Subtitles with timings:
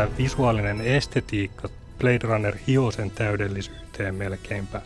[0.00, 4.80] Tämä visuaalinen estetiikka Blade Runner hioo sen täydellisyyteen melkeinpä,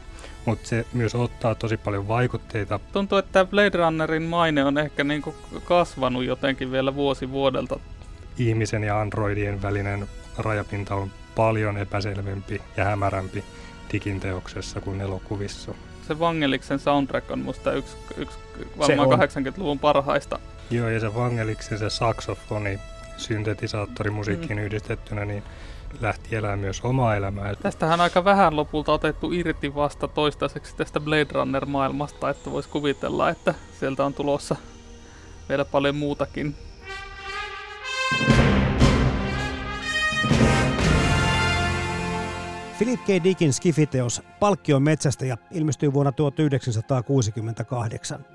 [0.45, 2.81] mutta se myös ottaa tosi paljon vaikutteita.
[2.93, 5.35] Tuntuu, että Blade Runnerin maine on ehkä niinku
[5.65, 7.81] kasvanut jotenkin vielä vuosi vuodelta.
[8.39, 13.45] Ihmisen ja androidien välinen rajapinta on paljon epäselvempi ja hämärämpi
[13.93, 15.75] diginteoksessa kuin elokuvissa.
[16.09, 18.39] Se Vangeliksen soundtrack on musta yksi, yksi
[18.79, 20.39] varmaan 80-luvun parhaista.
[20.71, 22.79] Joo, ja se Vangeliksen se saksofoni
[23.17, 24.65] syntetisaattorimusiikkiin mm.
[24.65, 25.43] yhdistettynä, niin
[26.01, 27.55] lähti elämään myös omaa elämää.
[27.55, 33.55] Tästähän aika vähän lopulta otettu irti vasta toistaiseksi tästä Blade Runner-maailmasta, että voisi kuvitella, että
[33.81, 34.57] sieltä on tulossa
[35.49, 36.57] vielä paljon muutakin.
[42.79, 43.25] Philip K.
[43.25, 48.27] Dickin skifiteos Palkkion metsästäjä ilmestyi vuonna 1968.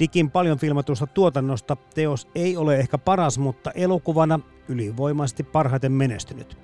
[0.00, 6.58] Dikin paljon filmatusta tuotannosta teos ei ole ehkä paras, mutta elokuvana ylivoimaisesti parhaiten menestynyt.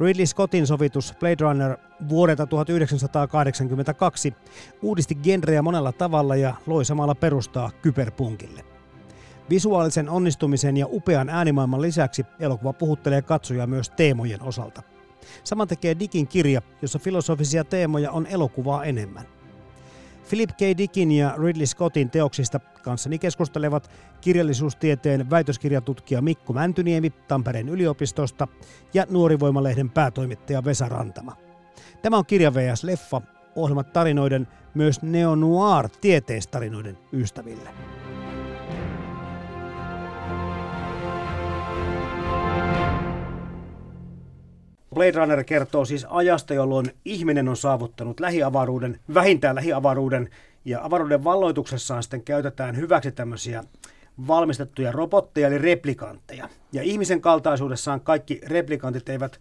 [0.00, 1.76] Ridley Scottin sovitus Blade Runner
[2.08, 4.34] vuodelta 1982
[4.82, 8.64] uudisti genreä monella tavalla ja loi samalla perustaa kyberpunkille.
[9.50, 14.82] Visuaalisen onnistumisen ja upean äänimaailman lisäksi elokuva puhuttelee katsoja myös teemojen osalta.
[15.44, 19.33] Saman tekee Dickin kirja, jossa filosofisia teemoja on elokuvaa enemmän.
[20.28, 20.78] Philip K.
[20.78, 23.90] Dickin ja Ridley Scottin teoksista kanssani keskustelevat
[24.20, 28.48] kirjallisuustieteen väitöskirjatutkija Mikko Mäntyniemi Tampereen yliopistosta
[28.94, 31.36] ja Nuorivoimalehden päätoimittaja Vesa Rantama.
[32.02, 33.20] Tämä on Kirja VS Leffa,
[33.56, 37.70] ohjelmat tarinoiden myös neo-noir tieteistarinoiden ystäville.
[44.94, 50.30] Blade Runner kertoo siis ajasta, jolloin ihminen on saavuttanut lähiavaruuden, vähintään lähiavaruuden,
[50.64, 53.64] ja avaruuden valloituksessaan sitten käytetään hyväksi tämmöisiä
[54.26, 56.48] valmistettuja robotteja, eli replikantteja.
[56.72, 59.40] Ja ihmisen kaltaisuudessaan kaikki replikantit eivät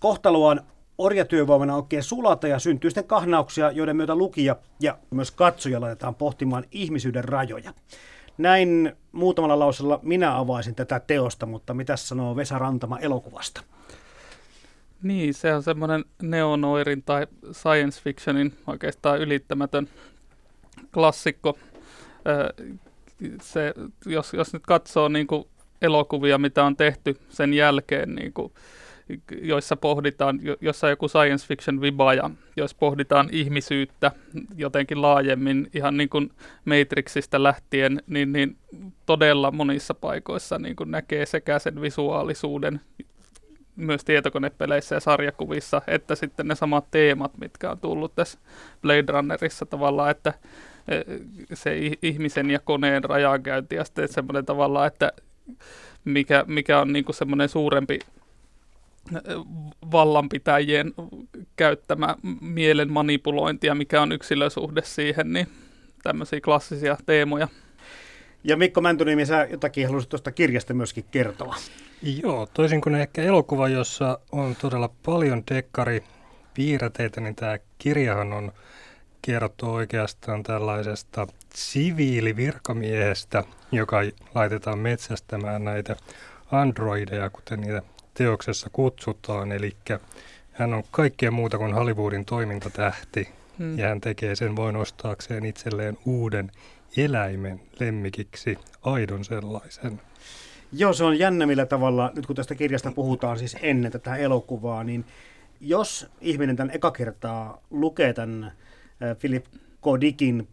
[0.00, 0.60] kohtaloaan
[0.98, 6.64] orjatyövoimana oikein sulata ja syntyy sitten kahnauksia, joiden myötä lukija ja myös katsoja laitetaan pohtimaan
[6.70, 7.72] ihmisyyden rajoja.
[8.38, 13.60] Näin muutamalla lausella minä avaisin tätä teosta, mutta mitä sanoo Vesa Rantama elokuvasta?
[15.02, 19.88] Niin, se on semmoinen neonoirin tai science fictionin oikeastaan ylittämätön
[20.94, 21.58] klassikko.
[23.42, 23.74] Se,
[24.06, 25.44] jos, jos nyt katsoo niin kuin
[25.82, 28.52] elokuvia, mitä on tehty sen jälkeen, niin kuin,
[29.42, 34.12] joissa pohditaan, jossa joku science fiction vibaja, jos pohditaan ihmisyyttä
[34.56, 36.30] jotenkin laajemmin, ihan niin kuin
[36.64, 38.56] Matrixista lähtien, niin, niin
[39.06, 42.80] todella monissa paikoissa niin kuin näkee sekä sen visuaalisuuden,
[43.78, 48.38] myös tietokonepeleissä ja sarjakuvissa, että sitten ne samat teemat, mitkä on tullut tässä
[48.82, 50.34] Blade Runnerissa tavallaan, että
[50.88, 51.00] e,
[51.54, 55.12] se ihmisen ja koneen rajankäynti ja sitten semmoinen tavallaan, että
[56.04, 57.98] mikä, mikä on niinku semmoinen suurempi
[59.14, 59.18] e,
[59.92, 60.94] vallanpitäjien
[61.56, 65.46] käyttämä mielen manipulointi ja mikä on yksilösuhde siihen, niin
[66.02, 67.48] tämmöisiä klassisia teemoja.
[68.44, 71.56] Ja Mikko Mäntynimi, sä jotakin haluaisit tuosta kirjasta myöskin kertoa.
[72.02, 76.04] Joo, toisin kuin ehkä elokuva, jossa on todella paljon dekkari
[76.54, 78.52] piirteitä, niin tämä kirjahan on
[79.22, 83.96] kertoo oikeastaan tällaisesta siviilivirkamiehestä, joka
[84.34, 85.96] laitetaan metsästämään näitä
[86.52, 87.82] androideja, kuten niitä
[88.14, 89.52] teoksessa kutsutaan.
[89.52, 89.76] Eli
[90.52, 93.28] hän on kaikkea muuta kuin Hollywoodin toimintatähti,
[93.58, 93.78] hmm.
[93.78, 96.50] ja hän tekee sen voin ostaakseen itselleen uuden
[96.96, 100.00] eläimen lemmikiksi, aidon sellaisen.
[100.72, 104.84] Joo, se on jännä millä tavalla, nyt kun tästä kirjasta puhutaan siis ennen tätä elokuvaa,
[104.84, 105.04] niin
[105.60, 108.52] jos ihminen tämän eka kertaa lukee tämän
[109.20, 109.44] Philip
[109.80, 109.86] K.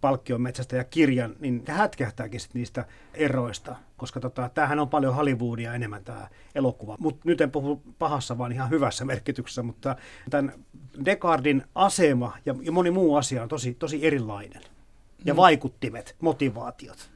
[0.02, 6.04] palkkionmetsästä ja kirjan, niin hätkähtääkin sit niistä eroista, koska tota, tämähän on paljon Hollywoodia enemmän
[6.04, 6.96] tämä elokuva.
[7.00, 9.96] Mutta nyt en puhu pahassa, vaan ihan hyvässä merkityksessä, mutta
[10.30, 10.54] tämän
[11.06, 14.62] Descartin asema ja, ja moni muu asia on tosi, tosi erilainen.
[15.26, 15.38] Ja mm.
[15.38, 17.15] vaikuttimet, motivaatiot.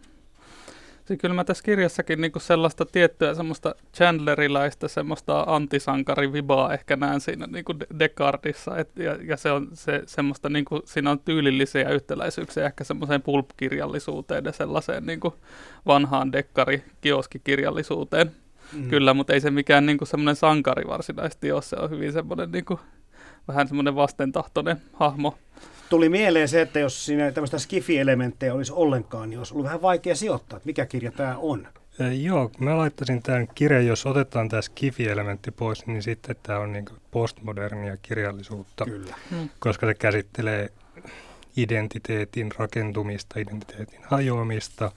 [1.09, 7.47] Se kyllä mä tässä kirjassakin niin sellaista tiettyä semmoista Chandlerilaista semmoista antisankarivibaa ehkä näen siinä
[7.47, 8.77] niin kuin Descartissa.
[8.77, 13.21] Et, ja, ja, se on se, semmoista, niin kuin, siinä on tyylillisiä yhtäläisyyksiä ehkä semmoiseen
[13.21, 15.33] pulp-kirjallisuuteen ja sellaiseen niin kuin
[15.87, 18.31] vanhaan dekkari-kioskikirjallisuuteen.
[18.73, 18.89] Mm.
[18.89, 21.61] Kyllä, mutta ei se mikään niin kuin semmoinen sankari varsinaisesti ole.
[21.61, 22.79] Se on hyvin semmoinen niin kuin,
[23.47, 25.37] vähän semmoinen vastentahtoinen hahmo
[25.89, 30.15] tuli mieleen se, että jos siinä tämmöistä skifi-elementtejä olisi ollenkaan, niin olisi ollut vähän vaikea
[30.15, 31.67] sijoittaa, että mikä kirja tämä on.
[32.21, 36.85] Joo, mä laittaisin tämän kirjan, jos otetaan tämä skifi-elementti pois, niin sitten tämä on niin
[37.11, 39.15] postmodernia kirjallisuutta, Kyllä.
[39.29, 39.49] Hmm.
[39.59, 40.69] koska se käsittelee
[41.57, 44.91] identiteetin rakentumista, identiteetin hajoamista,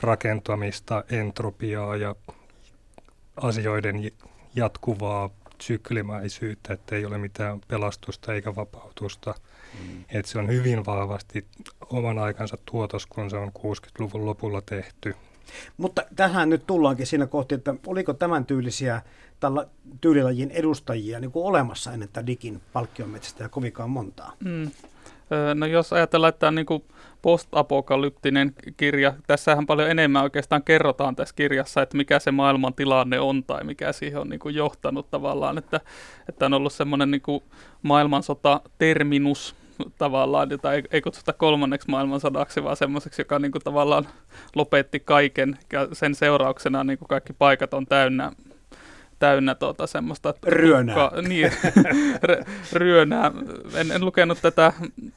[0.00, 2.14] rakentamista, entropiaa ja
[3.36, 4.10] asioiden
[4.54, 9.34] jatkuvaa syklimäisyyttä, että ei ole mitään pelastusta eikä vapautusta–
[9.82, 10.04] Mm.
[10.08, 11.46] Että se on hyvin vahvasti
[11.90, 15.14] oman aikansa tuotos, kun se on 60-luvun lopulla tehty.
[15.76, 19.02] Mutta tähän nyt tullaankin siinä kohti, että oliko tämän tyylisiä
[19.40, 19.66] tällä
[20.00, 24.32] tyylilajin edustajia niin kuin olemassa ennen tätä digin palkkionmetsästä ja kovinkaan montaa?
[24.44, 24.70] Mm.
[25.54, 26.84] No jos ajatellaan, että tämä on niin
[27.22, 33.44] postapokalyptinen kirja, tässähän paljon enemmän oikeastaan kerrotaan tässä kirjassa, että mikä se maailman tilanne on
[33.44, 35.80] tai mikä siihen on niin kuin johtanut tavallaan, että,
[36.28, 37.42] että on ollut semmoinen niin
[37.82, 39.56] maailmansota-terminus,
[39.98, 44.08] tavallaan, jota ei, ei kutsuta kolmanneksi maailmansodaksi, vaan semmoiseksi, joka niin kuin tavallaan
[44.54, 48.32] lopetti kaiken ja sen seurauksena niin kuin kaikki paikat on täynnä
[49.18, 50.34] täynnä tuota semmoista...
[50.46, 50.94] Ryönää.
[50.94, 51.52] Tukka, niin,
[52.72, 53.32] ryönää.
[53.74, 54.72] En, en lukenut tätä,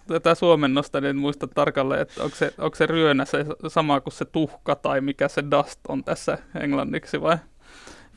[0.08, 4.14] tätä suomennosta, niin en muista tarkalleen, että onko se, onko se ryönä se sama kuin
[4.14, 7.38] se tuhka tai mikä se dust on tässä englanniksi vai?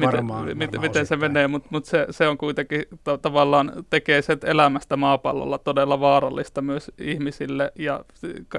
[0.07, 4.23] Varmaan, miten, varmaan miten se menee, mutta mut se, se on kuitenkin to, tavallaan tekee
[4.23, 8.05] sen elämästä maapallolla todella vaarallista myös ihmisille ja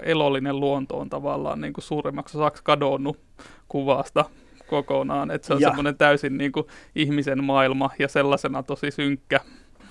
[0.04, 3.20] elollinen luonto on tavallaan niin kuin suurimmaksi osaksi kadonnut
[3.68, 4.26] kuvasta
[4.68, 6.66] kokonaan, että se on semmoinen täysin niin kuin
[6.96, 9.40] ihmisen maailma ja sellaisena tosi synkkä.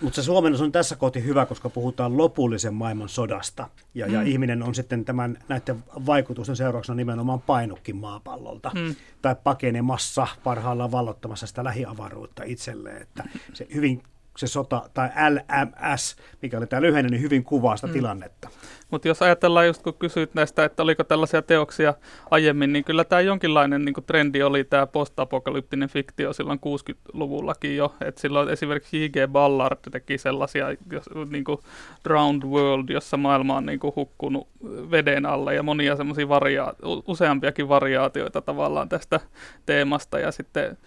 [0.00, 3.68] Mutta se suomennos on tässä kohti hyvä, koska puhutaan lopullisen maailman sodasta.
[3.94, 4.14] Ja, mm.
[4.14, 8.70] ja ihminen on sitten tämän, näiden vaikutusten seurauksena nimenomaan painukkin maapallolta.
[8.74, 8.94] Mm.
[9.22, 13.02] Tai pakenemassa parhaillaan vallottamassa sitä lähiavaruutta itselleen.
[13.02, 14.02] Että se hyvin
[14.40, 17.92] se sota, tai LMS, mikä oli tämä lyhenne, niin hyvin kuvaa sitä mm.
[17.92, 18.48] tilannetta.
[18.90, 21.94] Mutta jos ajatellaan just kun kysyit näistä, että oliko tällaisia teoksia
[22.30, 27.94] aiemmin, niin kyllä tämä jonkinlainen niin trendi oli tämä postapokalyptinen fiktio silloin 60-luvullakin jo.
[28.00, 29.32] Et silloin esimerkiksi J.G.
[29.32, 31.58] Ballard teki sellaisia jos, niin kuin
[32.04, 34.48] Drowned World, jossa maailma on niin kuin hukkunut
[34.90, 36.74] veden alle ja monia semmoisia varia-
[37.06, 39.20] useampiakin variaatioita tavallaan tästä
[39.66, 40.18] teemasta.
[40.18, 40.78] Ja sitten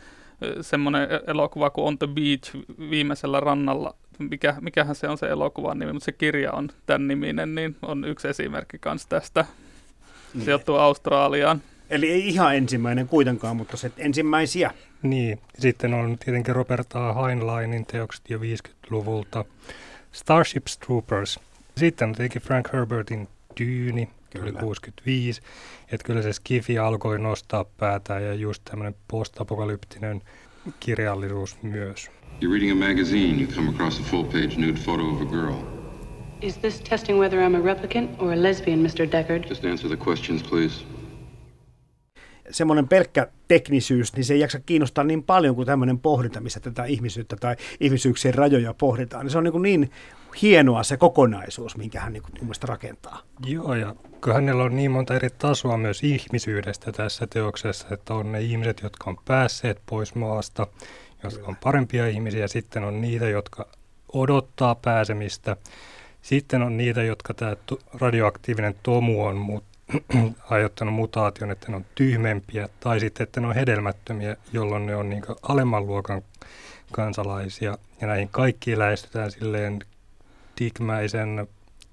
[0.62, 2.56] semmoinen e-, elokuva kuin On the Beach
[2.90, 7.56] viimeisellä rannalla, mikä, mikähän se on se elokuvan nimi, mutta se kirja on tämän niminen,
[7.56, 9.46] niin on yksi esimerkki myös tästä.
[10.34, 10.46] Niin.
[10.46, 11.62] Sijoittuu Australiaan.
[11.90, 14.72] Eli ei ihan ensimmäinen kuitenkaan, mutta se ensimmäisiä.
[15.02, 17.14] Niin, sitten on tietenkin Robert A.
[17.14, 19.46] Heinleinin teokset jo 50-luvulta.
[20.12, 21.40] Starship Troopers.
[21.78, 23.28] Sitten on tietenkin Frank Herbertin
[23.60, 24.52] Dyyni, Kyllä.
[24.52, 25.42] oli 65.
[25.92, 30.22] Että kyllä se Skifi alkoi nostaa päätään ja just tämmöinen postapokalyptinen
[30.80, 32.12] kirjallisuus myös.
[32.42, 35.56] You're reading a magazine, you come across a full-page nude photo of a girl.
[36.42, 39.12] Is this testing whether I'm a replicant or a lesbian, Mr.
[39.12, 39.50] Deckard?
[39.50, 40.86] Just answer the questions, please
[42.52, 46.86] semmoinen pelkkä teknisyys, niin se ei jaksa kiinnostaa niin paljon kuin tämmöinen pohdinta, missä tätä
[46.86, 49.30] ihmisyyttä tai ihmisyyksien rajoja pohditaan.
[49.30, 49.92] Se on niin, niin
[50.42, 53.22] hienoa se kokonaisuus, minkä hän niin kuin, rakentaa.
[53.46, 58.32] Joo, ja kun hänellä on niin monta eri tasoa myös ihmisyydestä tässä teoksessa, että on
[58.32, 60.68] ne ihmiset, jotka on päässeet pois maasta,
[61.24, 63.68] jotka on parempia ihmisiä, sitten on niitä, jotka
[64.14, 65.58] odottaa pääsemistä,
[66.22, 67.56] sitten on niitä, jotka tämä
[67.94, 69.64] radioaktiivinen tomu on muut,
[70.50, 75.10] aiheuttanut mutaation, että ne on tyhmempiä, tai sitten, että ne on hedelmättömiä, jolloin ne on
[75.10, 76.22] niin alemman luokan
[76.92, 77.78] kansalaisia.
[78.02, 79.80] Ja näihin kaikkiin lähestytään silleen
[80.60, 81.48] digmäisen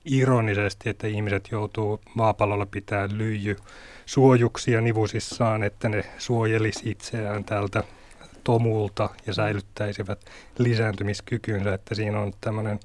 [0.05, 3.57] ironisesti, että ihmiset joutuu maapallolla pitää lyijy
[4.07, 7.85] suojuksia nivusissaan, että ne suojelisi itseään tältä
[8.45, 10.21] tomulta ja säilyttäisivät
[10.59, 12.81] lisääntymiskykynsä, että siinä on tämmöinen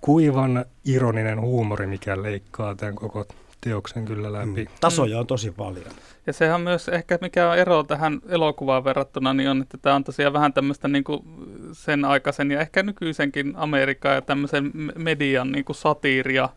[0.00, 3.26] kuivan ironinen huumori, mikä leikkaa tämän koko
[3.60, 4.64] teoksen kyllä läpi.
[4.64, 4.70] Mm.
[4.80, 5.86] Tasoja on tosi paljon.
[6.26, 10.04] Ja sehän myös ehkä mikä on ero tähän elokuvaan verrattuna, niin on, että tämä on
[10.04, 11.20] tosiaan vähän tämmöistä niin kuin
[11.72, 16.48] sen aikaisen ja ehkä nykyisenkin Amerikan ja tämmöisen median niin kuin satiiria.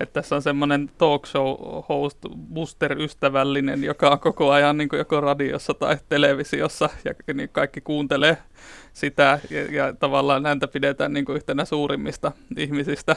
[0.00, 1.56] Että tässä on semmoinen talk show
[1.88, 2.18] host,
[2.54, 8.38] Buster-ystävällinen, joka on koko ajan niin kuin joko radiossa tai televisiossa ja niin kaikki kuuntelee
[8.92, 13.16] sitä ja, ja tavallaan häntä pidetään niin kuin yhtenä suurimmista ihmisistä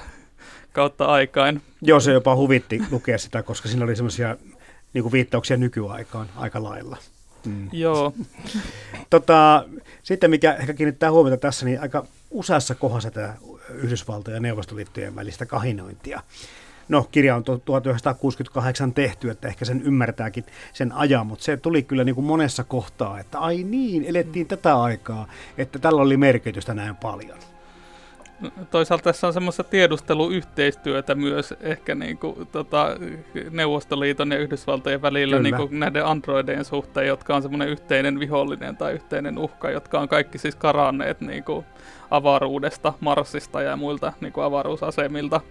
[0.74, 1.62] kautta aikain.
[1.82, 4.38] Joo, se jopa huvitti lukea sitä, koska siinä oli semmoisia
[4.94, 6.98] niin viittauksia nykyaikaan aika lailla.
[7.46, 7.70] Mm.
[7.72, 8.14] Joo.
[9.10, 9.66] tota,
[10.04, 13.34] sitten mikä ehkä kiinnittää huomiota tässä, niin aika useassa kohdassa tämä
[13.70, 16.22] Yhdysvaltojen ja Neuvostoliittojen välistä kahinointia.
[16.90, 22.04] No, kirja on 1968 tehty, että ehkä sen ymmärtääkin sen ajan, mutta se tuli kyllä
[22.04, 26.96] niin kuin monessa kohtaa, että ai niin, elettiin tätä aikaa, että tällä oli merkitystä näin
[26.96, 27.38] paljon
[28.72, 32.98] toisaalta tässä on semmoista tiedusteluyhteistyötä myös ehkä niin kuin, tota,
[33.52, 38.94] Neuvostoliiton ja Yhdysvaltojen välillä niin kuin näiden androidien suhteen, jotka on semmoinen yhteinen vihollinen tai
[38.94, 41.66] yhteinen uhka, jotka on kaikki siis karanneet niin kuin,
[42.12, 45.42] avaruudesta, Marsista ja muilta niin kuin avaruusasemilta.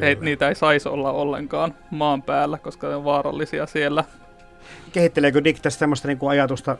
[0.00, 4.04] He, niitä ei saisi olla ollenkaan maan päällä, koska ne on vaarallisia siellä.
[4.92, 6.76] Kehitteleekö Dick tästä semmoista niin kuin ajatusta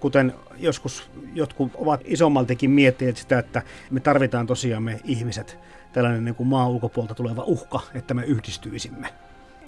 [0.00, 5.58] kuten joskus jotkut ovat isommaltikin miettineet sitä, että me tarvitaan tosiaan me ihmiset
[5.92, 9.08] tällainen niin kuin maan ulkopuolta tuleva uhka, että me yhdistyisimme.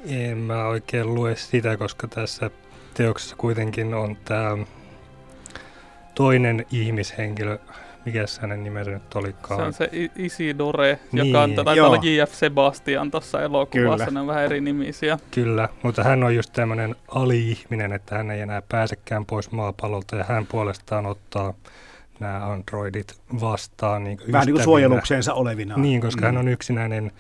[0.06, 2.50] En mä oikein lue sitä, koska tässä
[2.94, 4.58] teoksessa kuitenkin on tämä
[6.14, 7.58] toinen ihmishenkilö,
[8.04, 9.61] mikä hänen nimensä nyt olikaan?
[9.61, 12.35] Se on se Isidore, niin, joka on taitaa olla J.F.
[12.35, 14.11] Sebastian tuossa elokuvassa, Kyllä.
[14.11, 15.19] ne on vähän eri nimisiä.
[15.30, 20.25] Kyllä, mutta hän on just tämmöinen ali-ihminen, että hän ei enää pääsekään pois maapallolta ja
[20.25, 21.54] hän puolestaan ottaa
[22.21, 24.04] nämä androidit vastaan.
[24.04, 25.76] Niin Vähän niin kuin suojelukseensa olevina.
[25.76, 26.26] Niin, koska mm.
[26.26, 27.12] hän on yksinäinen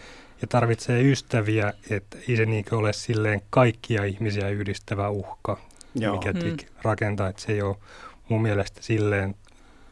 [0.42, 5.58] ja tarvitsee ystäviä, että ei se niin ole silleen kaikkia ihmisiä yhdistävä uhka,
[5.94, 6.12] Joo.
[6.16, 6.56] mikä mm.
[6.82, 7.76] rakentaa, että se ei ole
[8.28, 9.34] mun mielestä silleen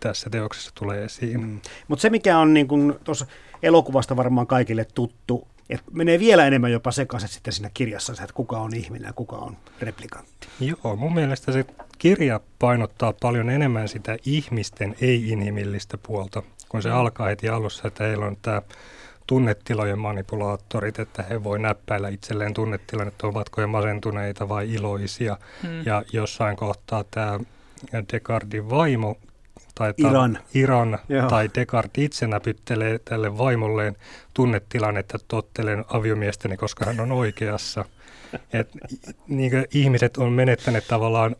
[0.00, 1.40] tässä teoksessa tulee esiin.
[1.40, 1.60] Mm.
[1.88, 2.68] Mutta se, mikä on niin
[3.04, 3.26] tuossa
[3.62, 8.58] elokuvasta varmaan kaikille tuttu, että menee vielä enemmän jopa sekaisin sitten siinä kirjassa, että kuka
[8.58, 10.48] on ihminen ja kuka on replikantti.
[10.60, 11.64] Joo, mun mielestä se
[11.98, 16.94] kirja painottaa paljon enemmän sitä ihmisten ei-inhimillistä puolta, kun se mm.
[16.94, 18.62] alkaa heti alussa, että heillä on tämä
[19.26, 25.36] tunnetilojen manipulaattorit, että he voi näppäillä itselleen tunnetilan, että ovatko he masentuneita vai iloisia.
[25.62, 25.86] Hmm.
[25.86, 27.40] Ja jossain kohtaa tämä
[28.12, 29.16] Descartin vaimo
[29.78, 33.96] tai Iran, Iran tai Descartes itse näpyttelee tälle vaimolleen
[34.34, 37.84] tunnetilan, että tottelen aviomiestäni, koska hän on oikeassa.
[38.52, 38.68] Et,
[39.28, 41.36] niin ihmiset on menettäneet tavallaan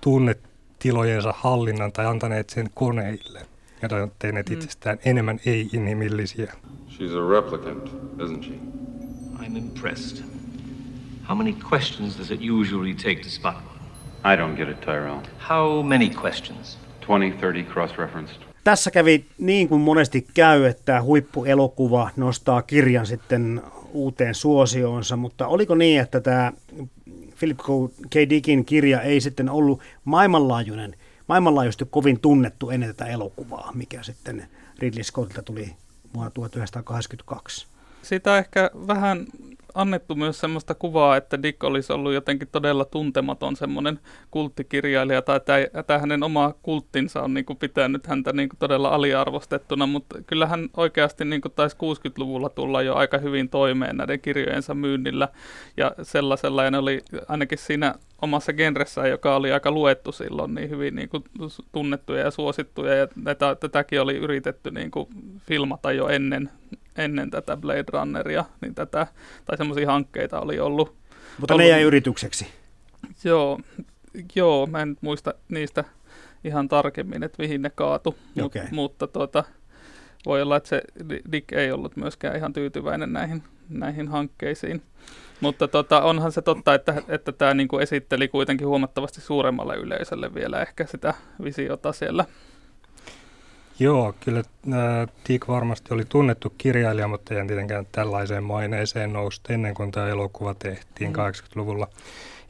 [0.00, 3.46] tunnetilojensa hallinnan tai antaneet sen koneille
[3.82, 4.52] ja tehneet mm.
[4.52, 6.52] itsestään enemmän ei-inhimillisiä.
[6.88, 8.54] She's a replicant, isn't she?
[9.38, 10.24] I'm impressed.
[11.28, 13.76] How many questions does it usually take to spot one?
[14.24, 15.20] I don't get it, Tyrell.
[15.38, 16.78] How many questions?
[17.06, 18.42] 20-30 cross-referenced.
[18.64, 25.74] Tässä kävi niin kuin monesti käy, että huippuelokuva nostaa kirjan sitten uuteen suosioonsa, mutta oliko
[25.74, 26.52] niin, että tämä
[27.38, 27.58] Philip
[28.10, 28.14] K.
[28.30, 30.94] Dickin kirja ei sitten ollut maailmanlaajuinen,
[31.28, 34.48] maailmanlaajuisesti kovin tunnettu ennen tätä elokuvaa, mikä sitten
[34.78, 35.72] Ridley Scottilta tuli
[36.14, 37.66] vuonna 1982?
[38.02, 39.26] Sitä ehkä vähän
[39.76, 45.40] annettu myös semmoista kuvaa, että Dick olisi ollut jotenkin todella tuntematon semmoinen kulttikirjailija, tai
[45.86, 50.68] tämä hänen oma kulttinsa on niin kuin pitänyt häntä niin kuin todella aliarvostettuna, mutta kyllähän
[50.76, 55.28] oikeasti niin kuin taisi 60-luvulla tulla jo aika hyvin toimeen näiden kirjojensa myynnillä,
[55.76, 60.70] ja sellaisella, ja ne oli ainakin siinä omassa genressään, joka oli aika luettu silloin, niin
[60.70, 61.24] hyvin niin kuin
[61.72, 65.08] tunnettuja ja suosittuja, ja tätä, tätäkin oli yritetty niin kuin
[65.46, 66.50] filmata jo ennen
[66.98, 69.06] ennen tätä Blade Runneria, niin tätä,
[69.44, 70.94] tai semmoisia hankkeita oli ollut.
[71.38, 72.46] Mutta ollut, ne jäi yritykseksi?
[73.24, 73.60] Joo,
[74.34, 75.84] joo, mä en muista niistä
[76.44, 78.62] ihan tarkemmin, että mihin ne kaatu, okay.
[78.62, 79.44] Mut, mutta tuota,
[80.26, 80.82] voi olla, että se
[81.32, 84.82] Dick ei ollut myöskään ihan tyytyväinen näihin, näihin hankkeisiin.
[85.40, 90.62] Mutta tota, onhan se totta, että, että tämä niinku esitteli kuitenkin huomattavasti suuremmalle yleisölle vielä
[90.62, 91.14] ehkä sitä
[91.44, 92.24] visiota siellä
[93.78, 99.74] Joo, kyllä äh, Dick varmasti oli tunnettu kirjailija, mutta ei tietenkään tällaiseen maineeseen nousta ennen
[99.74, 101.16] kuin tämä elokuva tehtiin mm.
[101.16, 101.88] 80-luvulla.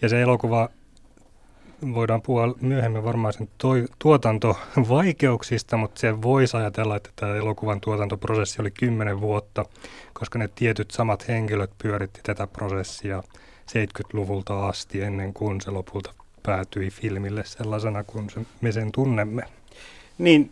[0.02, 0.68] Ja se elokuva,
[1.94, 8.62] voidaan puhua myöhemmin varmaan sen toi, tuotantovaikeuksista, mutta se voisi ajatella, että tämä elokuvan tuotantoprosessi
[8.62, 9.64] oli 10 vuotta,
[10.12, 13.22] koska ne tietyt samat henkilöt pyöritti tätä prosessia
[13.70, 18.26] 70-luvulta asti ennen kuin se lopulta päätyi filmille sellaisena kuin
[18.60, 19.42] me sen tunnemme.
[20.18, 20.50] Niin,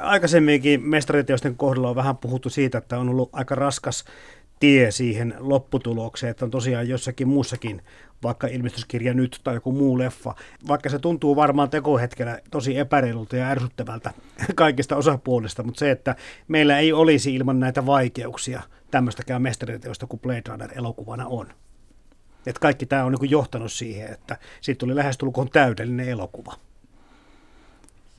[0.00, 4.04] aikaisemminkin mestariteosten kohdalla on vähän puhuttu siitä, että on ollut aika raskas
[4.64, 7.82] tie siihen lopputulokseen, että on tosiaan jossakin muussakin,
[8.22, 10.34] vaikka ilmestyskirja nyt tai joku muu leffa,
[10.68, 14.12] vaikka se tuntuu varmaan tekohetkellä tosi epäreilulta ja ärsyttävältä
[14.54, 16.16] kaikista osapuolista, mutta se, että
[16.48, 21.46] meillä ei olisi ilman näitä vaikeuksia tämmöistäkään mestariteosta kuin Blade Runner elokuvana on.
[22.46, 26.54] Että kaikki tämä on niin johtanut siihen, että siitä tuli lähestulkoon täydellinen elokuva.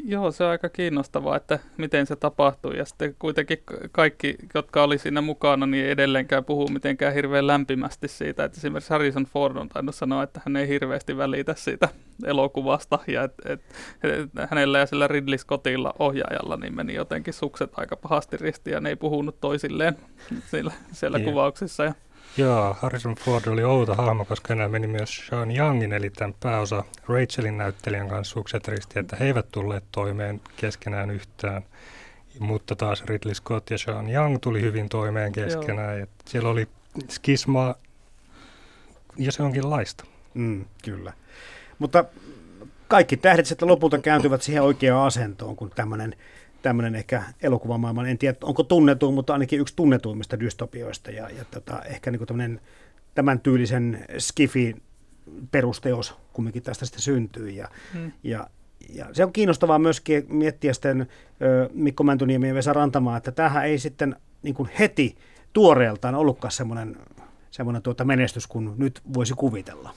[0.03, 2.77] Joo, se on aika kiinnostavaa, että miten se tapahtui.
[2.77, 3.57] Ja sitten kuitenkin
[3.91, 8.43] kaikki, jotka oli siinä mukana, niin edelleenkään puhuu mitenkään hirveän lämpimästi siitä.
[8.43, 11.89] Että esimerkiksi Harrison Ford on tainnut sanoa, että hän ei hirveästi välitä siitä
[12.25, 12.99] elokuvasta.
[13.07, 13.61] Ja et, et,
[14.03, 18.81] et, hänellä ja sillä Ridley Scottilla ohjaajalla niin meni jotenkin sukset aika pahasti ristiin ja
[18.81, 19.95] ne ei puhunut toisilleen
[20.51, 21.29] siellä, siellä yeah.
[21.29, 21.83] kuvauksissa.
[21.83, 21.93] Ja
[22.37, 26.83] Joo, Harrison Ford oli outo hahmo, koska enää meni myös Sean Youngin, eli tämän pääosa
[27.07, 31.65] Rachelin näyttelijän kanssa sukset risti, että he eivät tulleet toimeen keskenään yhtään.
[32.39, 35.99] Mutta taas Ridley Scott ja Sean Young tuli hyvin toimeen keskenään.
[35.99, 36.67] Että siellä oli
[37.09, 37.75] skismaa
[39.17, 40.05] ja se onkin laista.
[40.33, 41.13] Mm, kyllä.
[41.79, 42.05] Mutta
[42.87, 46.15] kaikki tähdet sitten lopulta kääntyvät siihen oikeaan asentoon, kun tämmöinen
[46.65, 51.81] tämmöinen ehkä elokuvamaailman, en tiedä onko tunnetu, mutta ainakin yksi tunnetuimmista dystopioista ja, ja tota,
[51.81, 52.59] ehkä niin kuin
[53.15, 54.75] tämän tyylisen skifi
[55.51, 58.11] perusteos kumminkin tästä sitten syntyy ja, hmm.
[58.23, 58.47] ja,
[58.93, 61.07] ja se on kiinnostavaa myöskin miettiä sitten
[61.73, 65.15] Mikko Mäntuniemi ja Vesa Rantamaa, että tämähän ei sitten niin kuin heti
[65.53, 66.97] tuoreeltaan ollutkaan semmoinen,
[67.51, 69.93] semmoinen tuota menestys kuin nyt voisi kuvitella.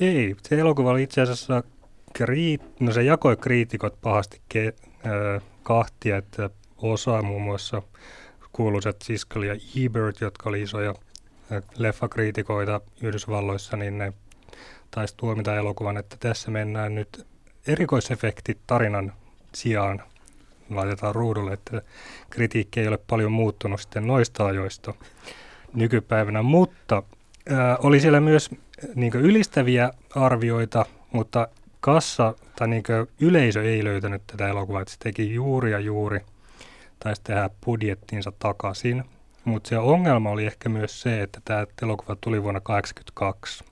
[0.00, 1.62] Ei, se elokuva oli itse asiassa,
[2.12, 4.89] kriit, no se jakoi kriitikot pahasti ke-
[5.62, 7.82] kahtia, että osa muun muassa
[8.52, 10.94] kuuluisat Siskel ja Ebert, jotka oli isoja
[11.76, 14.12] leffakriitikoita Yhdysvalloissa, niin ne
[14.90, 17.26] taisi tuomita elokuvan, että tässä mennään nyt
[17.66, 19.12] erikoisefektit tarinan
[19.54, 20.02] sijaan.
[20.70, 21.82] Laitetaan ruudulle, että
[22.30, 24.94] kritiikki ei ole paljon muuttunut sitten noista ajoista
[25.74, 27.02] nykypäivänä, mutta
[27.50, 28.50] ää, oli siellä myös
[28.94, 31.48] niin ylistäviä arvioita, mutta
[31.80, 32.82] kassa tai niin
[33.20, 36.20] yleisö ei löytänyt tätä elokuvaa, että se teki juuri ja juuri,
[36.98, 39.04] taisi tehdä budjettinsa takaisin.
[39.44, 43.64] Mutta se ongelma oli ehkä myös se, että tämä elokuva tuli vuonna 1982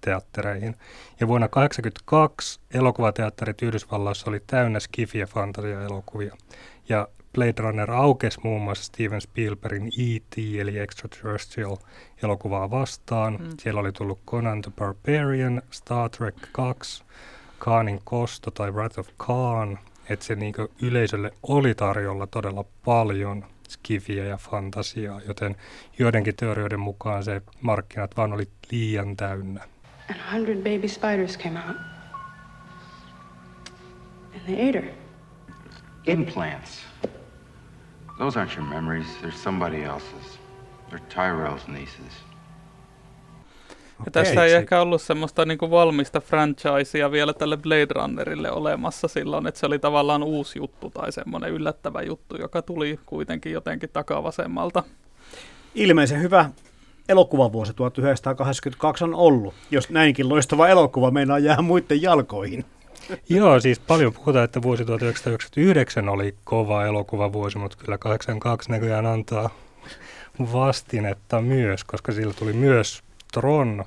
[0.00, 0.76] teattereihin.
[1.20, 6.36] Ja vuonna 1982 elokuvateatterit Yhdysvalloissa oli täynnä skifi- ja fantasia-elokuvia.
[6.88, 10.38] Ja Blade Runner aukesi muun muassa Steven Spielbergin E.T.
[10.60, 11.76] eli Extraterrestrial
[12.22, 13.38] elokuvaa vastaan.
[13.40, 13.48] Mm.
[13.58, 17.04] Siellä oli tullut Conan the Barbarian, Star Trek 2,
[17.60, 24.24] Kaanin kosto tai Wrath of Khan, että se niin yleisölle oli tarjolla todella paljon skifiä
[24.24, 25.56] ja fantasiaa, joten
[25.98, 29.60] joidenkin teorioiden mukaan se markkinat vaan oli liian täynnä.
[30.10, 31.76] And a hundred baby spiders came out.
[34.34, 34.94] And they ate her.
[36.06, 36.86] Implants.
[38.18, 39.06] Those aren't your memories.
[39.22, 40.38] They're somebody else's.
[40.90, 42.29] They're Tyrell's nieces.
[44.04, 49.08] Ja tässä ei ehkä ollut semmoista niin kuin valmista franchisea vielä tälle Blade Runnerille olemassa
[49.08, 53.90] silloin, että se oli tavallaan uusi juttu tai semmoinen yllättävä juttu, joka tuli kuitenkin jotenkin
[53.92, 54.82] takavasemmalta.
[55.74, 56.50] Ilmeisen hyvä
[57.08, 62.64] elokuvavuosi 1982 on ollut, jos näinkin loistava elokuva meinaa jää muiden jalkoihin.
[63.28, 69.50] Joo, siis paljon puhutaan, että vuosi 1999 oli kova elokuvavuosi, mutta kyllä 82 näköjään antaa
[70.52, 73.84] vastinetta myös, koska sillä tuli myös Tron,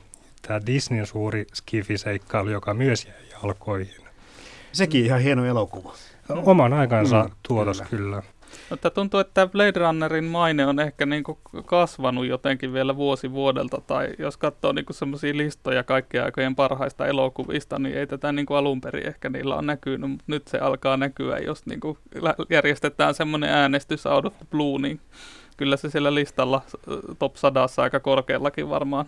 [0.47, 4.03] tämä Disneyn suuri skifiseikkailu, joka myös jäi jalkoihin.
[4.71, 5.93] Sekin ihan hieno elokuva.
[6.29, 7.89] Oman aikansa mm, tuotos kyllä.
[7.89, 8.23] kyllä.
[8.69, 13.81] Mutta tuntuu, että Blade Runnerin maine on ehkä niin kuin kasvanut jotenkin vielä vuosi vuodelta,
[13.87, 18.57] tai jos katsoo niin semmoisia listoja kaikkien aikojen parhaista elokuvista, niin ei tätä niin kuin
[18.57, 21.97] alun perin ehkä niillä on näkynyt, mutta nyt se alkaa näkyä, jos niin kuin
[22.49, 24.99] järjestetään semmoinen äänestys out of the blue, niin
[25.57, 26.61] kyllä se siellä listalla
[27.19, 29.05] top sadassa aika korkeallakin varmaan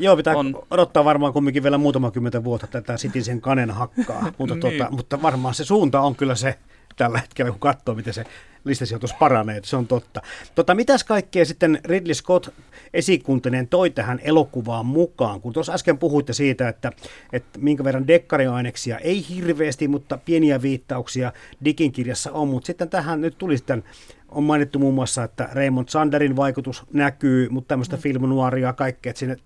[0.00, 0.62] Joo, pitää on.
[0.70, 4.60] odottaa varmaan kumminkin vielä muutama kymmentä vuotta tätä Sitisen kanen hakkaa, mutta, niin.
[4.60, 6.58] tuota, mutta varmaan se suunta on kyllä se
[6.96, 8.24] tällä hetkellä, kun katsoo, miten se
[8.64, 10.22] listasijoitus paranee, että se on totta.
[10.54, 12.48] Tota, mitäs kaikkea sitten Ridley Scott
[12.94, 15.40] esikuntinen toi tähän elokuvaan mukaan?
[15.40, 16.92] Kun tuossa äsken puhuitte siitä, että,
[17.32, 21.32] että minkä verran dekkariaineksia ei hirveästi, mutta pieniä viittauksia
[21.64, 23.84] Dikin kirjassa on, mutta sitten tähän nyt tuli sitten
[24.30, 28.02] on mainittu muun muassa, että Raymond Sanderin vaikutus näkyy, mutta tämmöistä mm.
[28.02, 29.10] filmnuaria ja kaikkea.
[29.10, 29.36] Että siinä,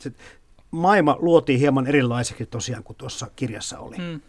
[0.75, 3.97] maailma luotiin hieman erilaiseksi tosiaan kuin tuossa kirjassa oli.
[3.97, 4.21] Mm.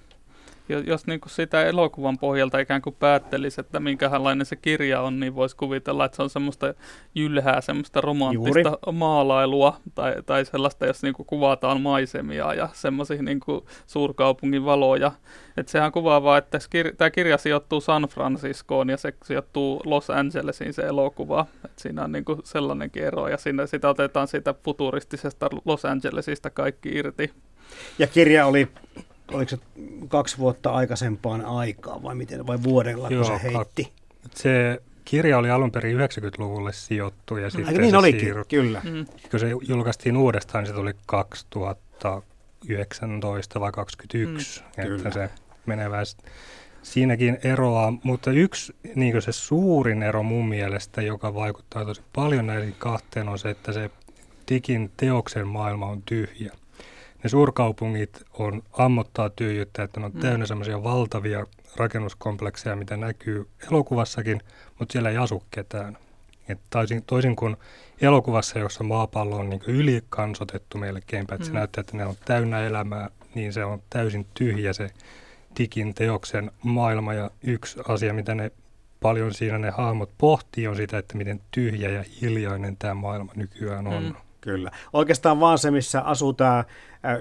[0.70, 5.36] Jos niin kuin sitä elokuvan pohjalta ikään kuin päättelisi, että minkälainen se kirja on, niin
[5.36, 6.74] voisi kuvitella, että se on semmoista
[7.16, 8.98] jylhää, semmoista romanttista Juuri.
[8.98, 15.12] maalailua tai, tai sellaista, jos niin kuin kuvataan maisemia ja semmoisia niin kuin suurkaupungin valoja.
[15.58, 16.60] Että sehän kuvaavaa, että
[16.98, 21.46] tämä kirja sijoittuu San Franciscoon ja se sijoittuu Los Angelesiin se elokuva.
[21.66, 26.50] Et siinä on niin kuin sellainenkin ero ja siinä, sitä otetaan siitä futuristisesta Los Angelesista
[26.50, 27.34] kaikki irti.
[28.00, 28.68] Ja kirja oli
[29.32, 29.58] oliko se
[30.08, 33.92] kaksi vuotta aikaisempaan aikaa vai miten, vai vuodella, Joo, kun se heitti?
[34.36, 38.82] Se kirja oli alun perin 90-luvulle sijoittu ja sitten niin se olikin, siirry, kyllä.
[38.84, 39.06] Mm.
[39.32, 45.12] Kun se julkaistiin uudestaan, niin se tuli 2019 vai 2021, mm, että kyllä.
[45.12, 45.30] se
[45.66, 45.98] menevä
[46.82, 52.76] siinäkin eroa, mutta yksi niin se suurin ero mun mielestä, joka vaikuttaa tosi paljon näihin
[52.78, 53.92] kahteen, on se, että se
[54.50, 56.54] Digin teoksen maailma on tyhjä
[57.26, 60.20] ne suurkaupungit on ammottaa tyhjyyttä, että ne on mm.
[60.20, 64.42] täynnä semmoisia valtavia rakennuskomplekseja, mitä näkyy elokuvassakin,
[64.80, 65.98] mutta siellä ei asu ketään.
[66.50, 67.58] Et toisin, toisin kuin
[68.02, 71.48] elokuvassa, jossa maapallo on niin ylikansotettu melkeinpä, että mm.
[71.48, 74.90] se näyttää, että ne on täynnä elämää, niin se on täysin tyhjä se
[75.60, 77.14] Digin teoksen maailma.
[77.14, 78.52] Ja yksi asia, mitä ne
[79.02, 83.88] paljon siinä ne hahmot pohtii, on sitä, että miten tyhjä ja hiljainen tämä maailma nykyään
[83.88, 84.04] on.
[84.04, 84.16] Mm.
[84.46, 84.72] Kyllä.
[84.94, 86.64] Oikeastaan vaan se, missä asuu tämä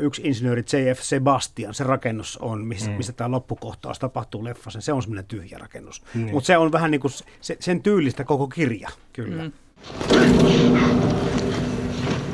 [0.00, 1.00] yksi insinööri J.F.
[1.02, 2.96] Sebastian, se rakennus on, missä, mm.
[2.96, 6.02] missä tämä loppukohtaus tapahtuu leffassa, se on semmoinen tyhjä rakennus.
[6.14, 6.30] Mm.
[6.30, 9.42] Mutta se on vähän niin kuin se, sen tyylistä koko kirja, kyllä.
[9.42, 9.52] Mm.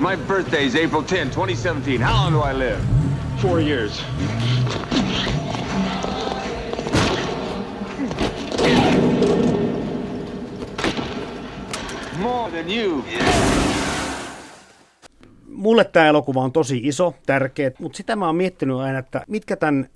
[0.01, 2.07] My birthday is April 10, 2017.
[2.07, 2.79] How long do I live?
[3.43, 4.05] Four years.
[12.19, 13.05] More than you.
[13.13, 13.70] Yeah
[15.51, 19.57] mulle tämä elokuva on tosi iso, tärkeä, mutta sitä mä oon miettinyt aina, että mitkä
[19.57, 19.89] tämän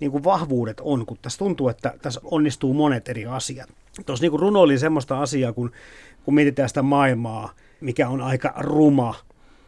[0.00, 3.68] niin kuin vahvuudet on, kun tässä tuntuu, että tässä onnistuu monet eri asiat.
[4.06, 5.70] Tuossa niin runo oli semmoista asiaa, kun,
[6.24, 9.14] kun mietitään sitä maailmaa, mikä on aika ruma,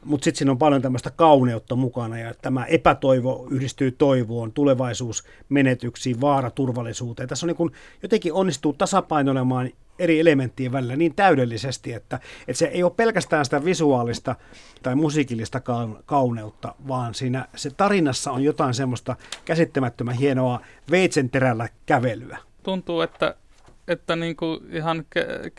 [0.04, 6.20] mutta sitten siinä on paljon tämmöistä kauneutta mukana ja tämä epätoivo yhdistyy toivoon, tulevaisuus menetyksiin,
[6.20, 7.28] vaara turvallisuuteen.
[7.28, 12.66] Tässä on niin kuin, jotenkin onnistuu tasapainoilemaan eri elementtien välillä niin täydellisesti, että, että se
[12.66, 14.36] ei ole pelkästään sitä visuaalista
[14.82, 15.60] tai musiikillista
[16.06, 22.38] kauneutta, vaan siinä se tarinassa on jotain semmoista käsittämättömän hienoa veitsenterällä kävelyä.
[22.62, 23.34] Tuntuu, että
[23.88, 25.04] että niin kuin ihan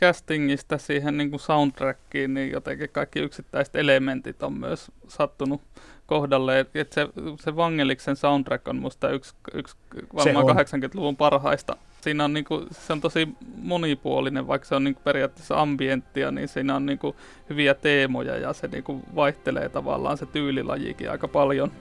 [0.01, 5.61] castingista siihen niin kuin soundtrackiin, niin jotenkin kaikki yksittäiset elementit on myös sattunut
[6.05, 6.59] kohdalle.
[6.59, 7.07] Että se,
[7.39, 9.75] se Vangeliksen soundtrack on musta yksi, yksi
[10.15, 11.77] varmaan 80-luvun parhaista.
[12.03, 16.31] Siinä on, niin kuin, se on tosi monipuolinen, vaikka se on niin kuin periaatteessa ambienttia,
[16.31, 17.15] niin siinä on niin kuin
[17.49, 21.71] hyviä teemoja ja se niin kuin vaihtelee tavallaan se tyylilajikin aika paljon.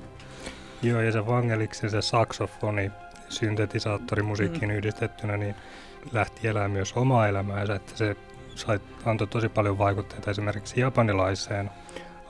[0.82, 2.90] Joo, ja se Vangeliksen se saksofoni,
[3.28, 4.76] syntetisaattori musiikkiin mm.
[4.76, 5.54] yhdistettynä, niin
[6.12, 8.16] lähti elämään myös omaa elämäänsä, että se
[8.54, 11.70] sai, antoi tosi paljon vaikutteita esimerkiksi japanilaiseen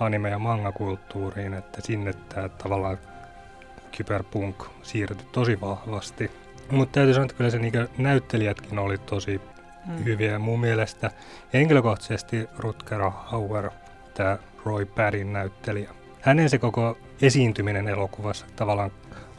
[0.00, 2.98] anime- ja manga-kulttuuriin, että sinne tämä tavallaan
[3.96, 6.41] kyberpunk siirtyi tosi vahvasti.
[6.72, 9.40] Mutta täytyy sanoa, että kyllä se niinku näyttelijätkin oli tosi
[9.86, 10.04] mm.
[10.04, 10.38] hyviä.
[10.38, 11.10] Mun mielestä
[11.52, 13.70] henkilökohtaisesti Rutger Hauer,
[14.14, 18.90] tämä Roy Paddin näyttelijä, hänen se koko esiintyminen elokuvassa tavallaan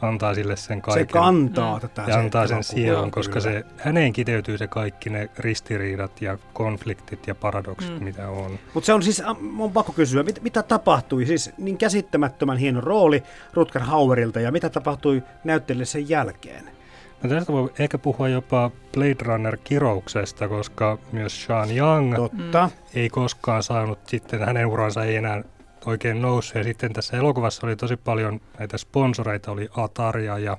[0.02, 1.02] antaa sille sen kaiken.
[1.02, 1.80] Se kantaa mm.
[1.80, 2.04] tätä.
[2.06, 7.34] Ja antaa sen sielun, koska se, häneen kiteytyy se kaikki ne ristiriidat ja konfliktit ja
[7.34, 8.04] paradoksit, mm.
[8.04, 8.58] mitä on.
[8.74, 9.22] Mutta se on siis,
[9.58, 11.26] on pakko kysyä, mit, mitä tapahtui?
[11.26, 16.83] Siis niin käsittämättömän hieno rooli Rutger Hauerilta ja mitä tapahtui näyttelijälle sen jälkeen?
[17.24, 22.70] No tästä voi ehkä puhua jopa Blade Runner-kirouksesta, koska myös Sean Young Totta.
[22.94, 25.44] ei koskaan saanut sitten, hänen uransa ei enää
[25.86, 26.54] oikein noussut.
[26.54, 30.56] Ja sitten tässä elokuvassa oli tosi paljon näitä sponsoreita, oli Ataria ja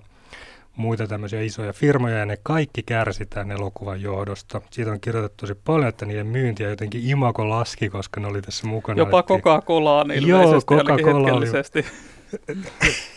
[0.75, 4.61] muita tämmöisiä isoja firmoja, ja ne kaikki kärsitään elokuvan johdosta.
[4.71, 8.67] Siitä on kirjoitettu tosi paljon, että niiden myyntiä jotenkin imako laski, koska ne oli tässä
[8.67, 8.97] mukana.
[8.97, 11.47] Jopa Coca-Colaa Joo, Coca-Cola oli,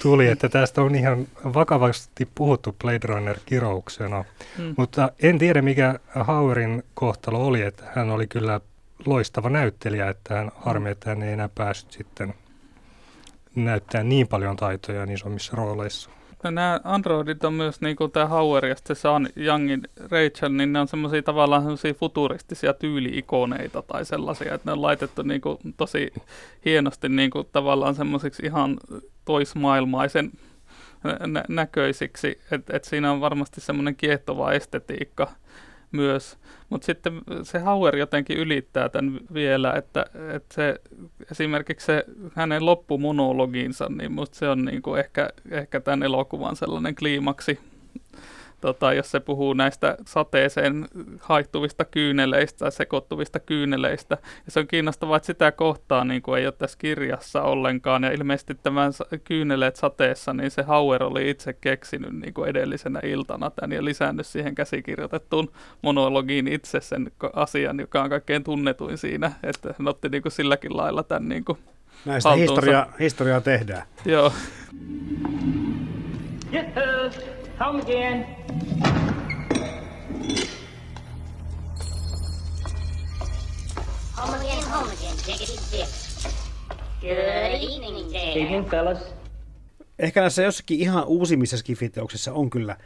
[0.02, 4.24] tuli, että tästä on ihan vakavasti puhuttu Blade Runner-kirouksena.
[4.58, 4.74] Hmm.
[4.76, 8.60] Mutta en tiedä, mikä Hauerin kohtalo oli, että hän oli kyllä
[9.06, 12.34] loistava näyttelijä, että hän harmi, että hän ei enää päässyt sitten
[13.54, 16.10] näyttää niin paljon taitoja niin isommissa rooleissa.
[16.44, 20.80] Nämä androidit on myös, niin kuin tämä Hauer ja sitten Sean Youngin Rachel, niin ne
[20.80, 26.12] on semmoisia tavallaan semmoisia futuristisia tyyliikoneita tai sellaisia, että ne on laitettu niin kuin tosi
[26.64, 28.76] hienosti niin kuin tavallaan semmoisiksi ihan
[29.24, 30.32] toismaailmaisen
[31.26, 35.30] nä- näköisiksi, että et siinä on varmasti semmoinen kiehtova estetiikka
[35.92, 36.38] myös.
[36.68, 40.80] Mutta sitten se Hauer jotenkin ylittää tämän vielä, että, että se,
[41.30, 47.58] esimerkiksi se hänen loppumonologiinsa, niin musta se on niinku ehkä, ehkä tämän elokuvan sellainen kliimaksi.
[48.60, 50.88] Tota, jos se puhuu näistä sateeseen
[51.20, 54.18] haittuvista kyyneleistä tai sekoittuvista kyyneleistä.
[54.46, 58.04] Ja se on kiinnostavaa, että sitä kohtaa niin kuin ei ole tässä kirjassa ollenkaan.
[58.04, 58.92] Ja ilmeisesti tämän
[59.24, 64.26] kyyneleet sateessa, niin se Hauer oli itse keksinyt niin kuin edellisenä iltana tämän ja lisännyt
[64.26, 69.32] siihen käsikirjoitettuun monologiin itse sen asian, joka on kaikkein tunnetuin siinä.
[69.42, 71.58] Että hän otti niin kuin silläkin lailla tämän niin kuin
[72.04, 73.82] Näistä historia, historiaa tehdään.
[74.04, 74.32] Joo.
[77.60, 78.26] Home again.
[84.16, 85.88] Home again, home again, diggity dick.
[87.00, 88.32] Good evening, there.
[88.32, 88.98] Evening, fellas.
[89.98, 92.76] Ehkä näissä jossakin ihan uusimmissa skifiteoksissa on kyllä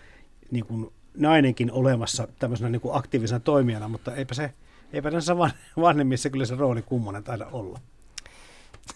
[0.50, 4.50] niin kuin nainenkin olemassa tämmöisenä niin kuin aktiivisena toimijana, mutta eipä se,
[4.92, 7.78] eipä näissä van, vanhemmissa kyllä se rooli kummonen taida olla.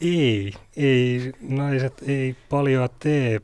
[0.00, 3.40] Ei, ei, naiset ei paljon tee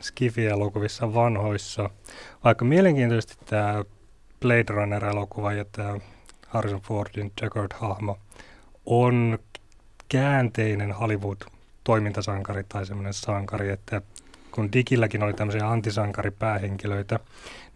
[0.00, 1.90] Skifi-elokuvissa vanhoissa,
[2.44, 3.84] vaikka mielenkiintoisesti tämä
[4.40, 5.98] Blade Runner-elokuva ja tämä
[6.46, 8.18] Harrison Fordin Deckard-hahmo
[8.86, 9.38] on
[10.08, 14.02] käänteinen Hollywood-toimintasankari tai semmoinen sankari, että
[14.50, 17.20] kun Digilläkin oli tämmöisiä antisankaripäähenkilöitä,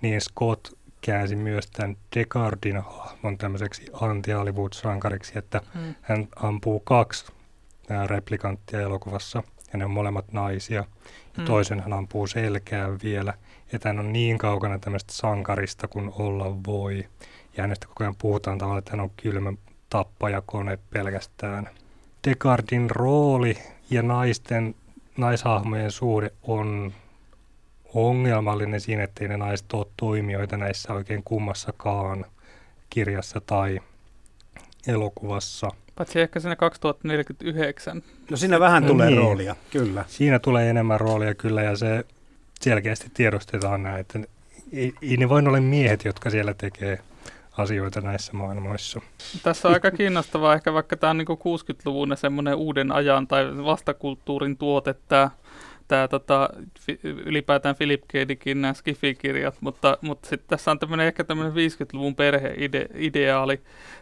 [0.03, 0.69] niin Scott
[1.01, 5.95] käänsi myös tämän Deckardin hahmon tämmöiseksi anti-Hollywood-sankariksi, että hmm.
[6.03, 7.33] hän ampuu kaksi
[8.07, 10.85] replikanttia elokuvassa, ja ne on molemmat naisia, ja
[11.37, 11.45] hmm.
[11.45, 13.35] toisen hän ampuu selkään vielä,
[13.73, 17.05] että hän on niin kaukana tämmöistä sankarista kuin olla voi,
[17.57, 19.53] ja hänestä koko ajan puhutaan tavallaan, että hän on kylmä
[19.91, 21.69] tappajakone pelkästään.
[22.29, 23.59] Descartin rooli
[23.91, 24.75] ja naisten,
[25.17, 26.93] naishahmojen suhde on
[27.95, 32.25] ongelmallinen siinä, ettei ne naiset ole toimijoita näissä oikein kummassakaan
[32.91, 33.81] kirjassa tai
[34.87, 35.71] elokuvassa.
[35.97, 38.03] Paitsi ehkä siinä 2049.
[38.31, 39.19] No siinä vähän no tulee niin.
[39.19, 40.05] roolia, kyllä.
[40.09, 42.05] Siinä tulee enemmän roolia kyllä ja se
[42.61, 44.19] selkeästi tiedostetaan näin, että
[44.73, 46.99] ei, ei ne vain ole miehet, jotka siellä tekee
[47.59, 49.01] asioita näissä maailmoissa.
[49.43, 54.57] Tässä on aika kiinnostavaa ehkä vaikka tämä on niin 60-luvun semmoinen uuden ajan tai vastakulttuurin
[54.57, 55.31] tuote tämä
[55.89, 56.51] tämä tota,
[57.03, 58.15] ylipäätään Philip K.
[58.29, 63.61] Dickin nämä Skifi-kirjat, mutta, mutta sitten tässä on tämmöinen ehkä tämmöinen 50-luvun perheideaali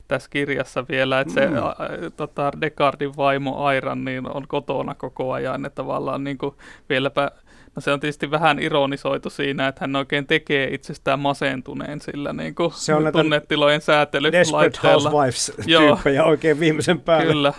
[0.09, 1.57] tässä kirjassa vielä, että se mm.
[1.57, 1.77] a,
[2.16, 6.55] tota, Descartin vaimo Airan niin on kotona koko ajan, että tavallaan niin kuin
[6.88, 7.31] vieläpä
[7.77, 12.55] No se on tietysti vähän ironisoitu siinä, että hän oikein tekee itsestään masentuneen sillä niin
[12.55, 14.62] kuin se on tunnetilojen säätelylaitteella.
[14.62, 17.33] Desperate Housewives-tyyppejä oikein viimeisen päälle.
[17.33, 17.53] Kyllä,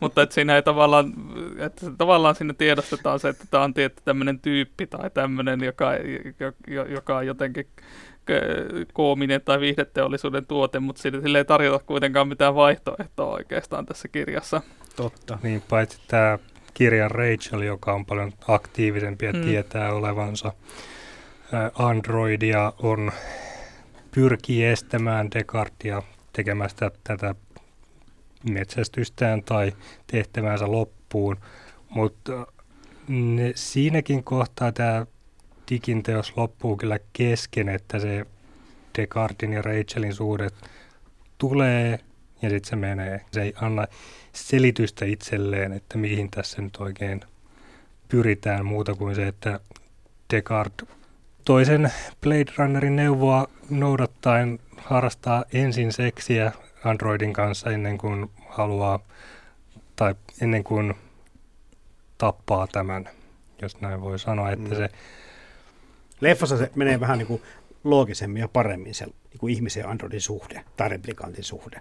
[0.00, 1.12] mutta että siinä ei tavallaan,
[1.58, 5.90] että tavallaan siinä tiedostetaan se, että tämä on tietty tämmöinen tyyppi tai tämmöinen, joka,
[6.88, 7.66] joka on jotenkin
[8.92, 14.62] koominen tai viihdeteollisuuden tuote, mutta sille ei tarjota kuitenkaan mitään vaihtoehtoa oikeastaan tässä kirjassa.
[14.96, 15.38] Totta.
[15.42, 16.38] Niin, paitsi tämä
[16.74, 19.42] kirjan Rachel, joka on paljon aktiivisempi ja mm.
[19.42, 20.52] tietää olevansa
[21.74, 23.12] Androidia, on
[24.10, 27.34] pyrkii estämään Descartia tekemästä tätä
[28.44, 29.72] metsästystään tai
[30.06, 31.36] tehtävänsä loppuun,
[31.88, 32.46] mutta
[33.08, 35.06] ne, siinäkin kohtaa tämä
[35.70, 38.26] Dikin teos loppuu kyllä kesken, että se
[38.98, 40.48] Descartin ja Rachelin suhde
[41.38, 41.98] tulee
[42.42, 43.20] ja sitten se menee.
[43.32, 43.86] Se ei anna
[44.32, 47.20] selitystä itselleen, että mihin tässä nyt oikein
[48.08, 49.60] pyritään muuta kuin se, että
[50.34, 50.88] Descartes
[51.44, 56.52] toisen Blade Runnerin neuvoa noudattaen harrastaa ensin seksiä
[56.84, 59.00] Androidin kanssa ennen kuin haluaa
[59.96, 60.94] tai ennen kuin
[62.18, 63.08] tappaa tämän,
[63.62, 64.76] jos näin voi sanoa, että mm.
[64.76, 64.88] se
[66.20, 67.42] Leffassa se menee vähän niin kuin
[67.84, 71.80] loogisemmin ja paremmin se niin kuin ihmisen ja Androidin suhde tai replikantin suhde.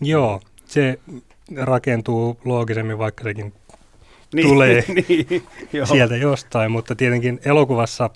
[0.00, 0.98] Joo, se
[1.56, 3.52] rakentuu loogisemmin, vaikka sekin
[4.34, 5.42] niin, tulee niin,
[5.84, 8.10] sieltä jostain, mutta tietenkin elokuvassa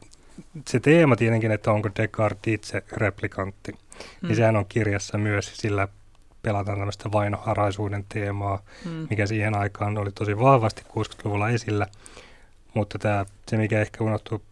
[0.68, 3.80] se teema tietenkin, että onko Descartes itse replikantti, niin
[4.22, 4.28] mm.
[4.28, 5.88] niin sehän on kirjassa myös, sillä
[6.44, 9.06] pelataan tämmöistä vainoharaisuuden teemaa, mm.
[9.10, 11.86] mikä siihen aikaan oli tosi vahvasti 60-luvulla esillä,
[12.74, 14.42] mutta tämä, se mikä ehkä unohtuu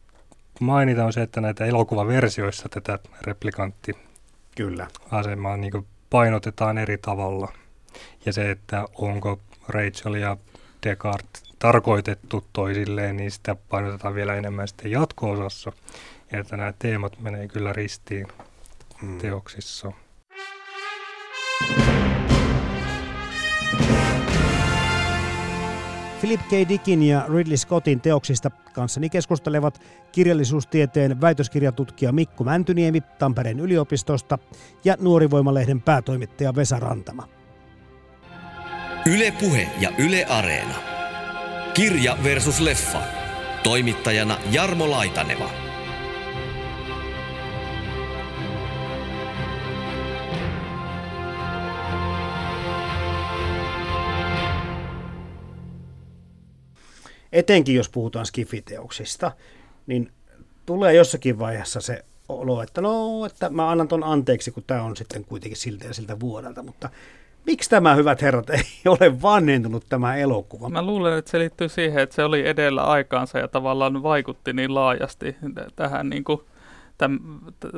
[0.60, 3.92] mainita on se, että näitä elokuvaversioissa tätä replikantti
[4.56, 4.86] Kyllä.
[5.10, 7.52] asemaa niin painotetaan eri tavalla.
[8.26, 10.36] Ja se, että onko Rachel ja
[10.86, 15.72] Descartes tarkoitettu toisilleen, niin sitä painotetaan vielä enemmän sitten jatko-osassa.
[16.32, 18.26] Ja että nämä teemat menee kyllä ristiin
[19.02, 19.18] mm.
[19.18, 19.92] teoksissa.
[26.20, 26.68] Philip K.
[26.68, 29.80] Dickin ja Ridley Scottin teoksista kanssani keskustelevat
[30.12, 34.38] kirjallisuustieteen väitöskirjatutkija Mikko Mäntyniemi Tampereen yliopistosta
[34.84, 37.28] ja Nuorivoimalehden päätoimittaja Vesa Rantama.
[39.06, 40.74] Yle Puhe ja Yle Areena.
[41.74, 43.02] Kirja versus leffa.
[43.62, 45.71] Toimittajana Jarmo Laitaneva.
[57.32, 59.32] Etenkin jos puhutaan skifiteoksista,
[59.86, 60.12] niin
[60.66, 64.96] tulee jossakin vaiheessa se olo, että no, että mä annan ton anteeksi, kun tämä on
[64.96, 66.88] sitten kuitenkin siltä ja siltä vuodelta, mutta
[67.46, 70.68] miksi tämä, hyvät herrat, ei ole vanhentunut tämä elokuva?
[70.68, 74.74] Mä luulen, että se liittyy siihen, että se oli edellä aikaansa ja tavallaan vaikutti niin
[74.74, 75.36] laajasti
[75.76, 76.40] tähän niin kuin
[76.98, 77.18] täm,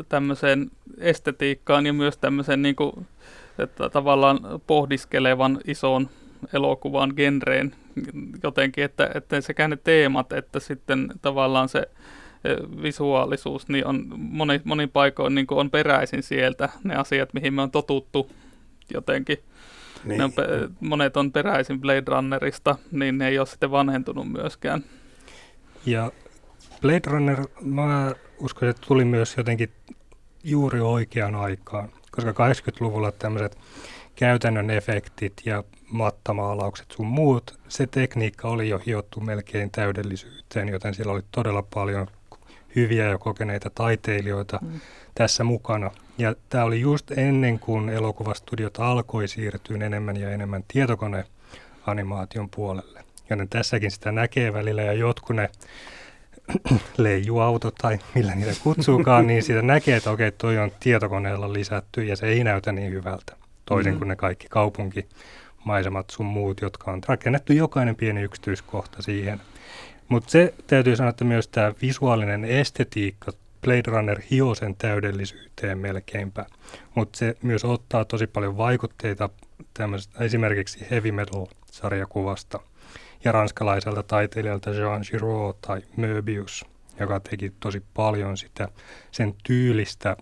[0.08, 3.06] tämmöiseen estetiikkaan ja myös tämmöiseen niin kuin,
[3.58, 6.08] että tavallaan pohdiskelevan ison
[6.52, 7.74] elokuvan genreen
[8.42, 11.86] jotenkin, että, että sekä ne teemat että sitten tavallaan se
[12.82, 17.70] visuaalisuus niin on moni, monin paikoin niin on peräisin sieltä ne asiat, mihin me on
[17.70, 18.30] totuttu
[18.94, 19.38] jotenkin.
[20.04, 20.18] Niin.
[20.18, 20.32] Ne on,
[20.80, 24.84] monet on peräisin Blade Runnerista, niin ne ei ole sitten vanhentunut myöskään.
[25.86, 26.12] Ja
[26.80, 29.70] Blade Runner, mä uskon, että tuli myös jotenkin
[30.44, 33.58] juuri oikeaan aikaan, koska 80-luvulla tämmöiset
[34.16, 41.12] käytännön efektit ja mattamaalaukset sun muut, se tekniikka oli jo hiottu melkein täydellisyyteen, joten siellä
[41.12, 42.06] oli todella paljon
[42.76, 44.80] hyviä ja kokeneita taiteilijoita mm.
[45.14, 45.90] tässä mukana.
[46.18, 53.04] Ja tämä oli just ennen kuin elokuvastudiot alkoi siirtyä enemmän ja enemmän tietokoneanimaation puolelle.
[53.30, 55.50] Joten tässäkin sitä näkee välillä ja jotkut ne
[56.96, 62.16] leijuauto tai millä niitä kutsuukaan, niin sitä näkee, että okei, toi on tietokoneella lisätty ja
[62.16, 63.36] se ei näytä niin hyvältä.
[63.64, 63.98] Toisin mm.
[63.98, 64.48] kuin ne kaikki
[65.64, 69.40] kaupunkimaisemat sun muut, jotka on rakennettu jokainen pieni yksityiskohta siihen.
[70.08, 76.46] Mutta se täytyy sanoa, että myös tämä visuaalinen estetiikka, Blade Runner hioo sen täydellisyyteen melkeinpä,
[76.94, 79.28] mutta se myös ottaa tosi paljon vaikutteita
[80.20, 82.60] esimerkiksi heavy metal-sarjakuvasta–
[83.24, 86.64] ja ranskalaiselta taiteilijalta Jean Giraud tai Möbius,
[87.00, 88.68] joka teki tosi paljon sitä
[89.10, 90.16] sen tyylistä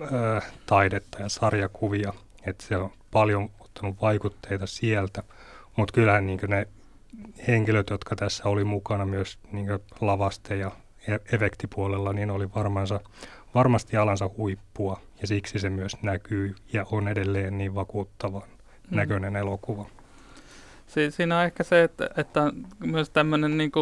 [0.00, 2.12] ö, taidetta ja sarjakuvia,
[2.46, 5.22] että se on paljon ottanut vaikutteita sieltä,
[5.76, 6.68] mutta kyllähän niin ne
[7.48, 9.68] henkilöt, jotka tässä oli mukana myös niin
[10.00, 10.70] lavaste- ja
[11.08, 13.00] e-, efektipuolella, niin oli varmansa,
[13.54, 18.96] varmasti alansa huippua ja siksi se myös näkyy ja on edelleen niin vakuuttavan mm.
[18.96, 19.86] näköinen elokuva.
[20.86, 23.72] Si- siinä on ehkä se, että, että myös tämmöinen niin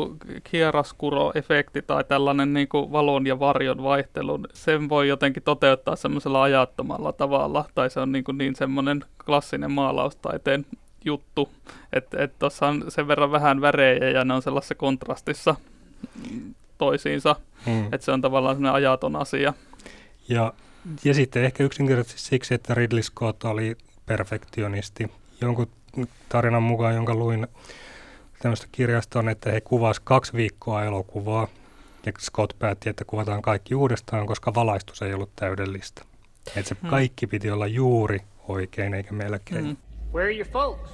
[0.45, 7.13] kieraskuro-efekti tai tällainen niin kuin valon ja varjon vaihtelu, sen voi jotenkin toteuttaa semmoisella ajattomalla
[7.13, 10.67] tavalla, tai se on niin, kuin niin semmoinen klassinen maalaustaiteen
[11.05, 11.49] juttu,
[11.93, 15.55] että tuossa on sen verran vähän värejä ja ne on sellaisessa kontrastissa
[16.79, 17.37] toisiinsa,
[17.67, 17.85] hmm.
[17.85, 19.55] että se on tavallaan semmoinen ajaton asia.
[20.29, 20.53] Ja,
[21.05, 25.11] ja sitten ehkä yksinkertaisesti siksi, että Ridley Scott oli perfektionisti.
[25.41, 25.69] Jonkun
[26.29, 27.47] tarinan mukaan, jonka luin
[28.43, 31.49] tämmöistä kirjasta on, että he kuvasivat kaksi viikkoa elokuvaa
[32.07, 36.03] ja Scott päätti, että kuvataan kaikki uudestaan, koska valaistus ei ollut täydellistä.
[36.47, 36.91] Että se hmm.
[36.91, 39.65] kaikki piti olla juuri oikein eikä melkein.
[39.65, 39.77] Hmm.
[40.15, 40.91] Where are your folks?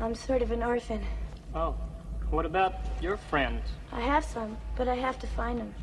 [0.00, 1.00] I'm sort of an orphan.
[1.54, 1.74] Oh,
[2.32, 3.70] what about your friends?
[3.98, 5.74] I have some, but I have to find them.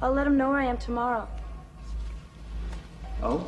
[0.00, 1.26] I'll let them know where I am tomorrow.
[3.22, 3.40] Oh?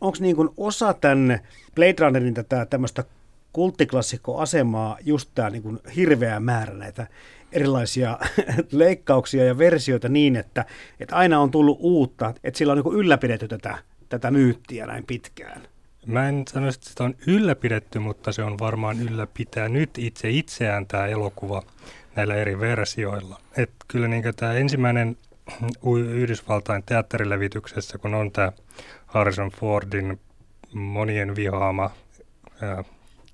[0.00, 1.40] Onko niin kuin osa tänne
[1.74, 3.04] Blade Runnerin tätä tämmöistä
[3.52, 7.06] kulttiklassikko-asemaa just tämä niin hirveä määrä näitä
[7.52, 8.18] erilaisia
[8.72, 10.64] leikkauksia ja versioita niin, että,
[11.00, 15.62] että aina on tullut uutta, että sillä on niin ylläpidetty tätä, tätä myyttiä näin pitkään.
[16.06, 20.86] Mä en sano, että sitä on ylläpidetty, mutta se on varmaan ylläpitää nyt itse itseään
[20.86, 21.62] tämä elokuva
[22.16, 23.40] näillä eri versioilla.
[23.56, 25.16] Et kyllä niin tämä ensimmäinen
[26.14, 28.52] Yhdysvaltain teatterilevityksessä, kun on tämä
[29.06, 30.20] Harrison Fordin
[30.72, 31.90] monien vihaama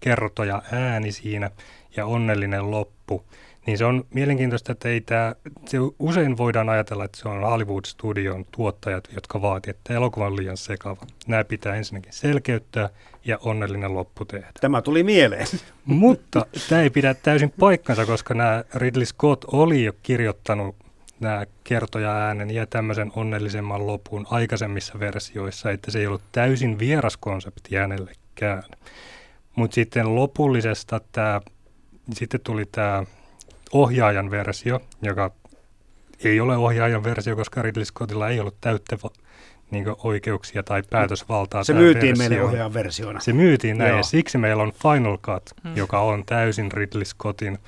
[0.01, 1.51] kertoja ääni siinä
[1.97, 3.25] ja onnellinen loppu,
[3.67, 5.35] niin se on mielenkiintoista, että ei tämä,
[5.67, 10.57] se usein voidaan ajatella, että se on Hollywood-studion tuottajat, jotka vaativat, että elokuva on liian
[10.57, 11.07] sekava.
[11.27, 12.89] Nämä pitää ensinnäkin selkeyttää
[13.25, 14.49] ja onnellinen loppu tehdä.
[14.61, 15.47] Tämä tuli mieleen.
[15.85, 20.77] Mutta tämä ei pidä täysin paikkansa, koska nämä Ridley Scott oli jo kirjoittanut
[21.21, 27.17] nämä kertoja äänen ja tämmöisen onnellisemman lopun aikaisemmissa versioissa, että se ei ollut täysin vieras
[27.17, 28.63] konsepti hänellekään.
[29.59, 31.41] Mutta sitten lopullisesta tämä,
[32.13, 33.05] sitten tuli tämä
[33.73, 35.31] ohjaajan versio, joka
[36.25, 38.97] ei ole ohjaajan versio, koska Ridley Scottilla ei ollut täyttä
[39.71, 41.65] niin oikeuksia tai päätösvaltaa.
[41.65, 42.29] Se myytiin versio.
[42.29, 43.21] meille ohjaajan versiona.
[43.21, 43.97] Se myytiin näin Joo.
[43.97, 45.77] ja siksi meillä on Final Cut, hmm.
[45.77, 47.59] joka on täysin Ridley Scottin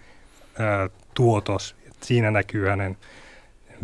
[0.58, 1.76] ää, tuotos.
[2.02, 2.96] Siinä näkyy hänen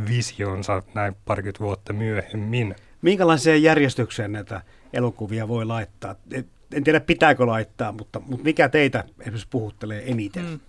[0.08, 2.74] visionsa näin parikymmentä vuotta myöhemmin.
[3.02, 6.14] Minkälaiseen järjestykseen näitä elokuvia voi laittaa?
[6.72, 10.44] En tiedä pitääkö laittaa, mutta, mutta mikä teitä esimerkiksi puhuttelee eniten?
[10.44, 10.60] Mm.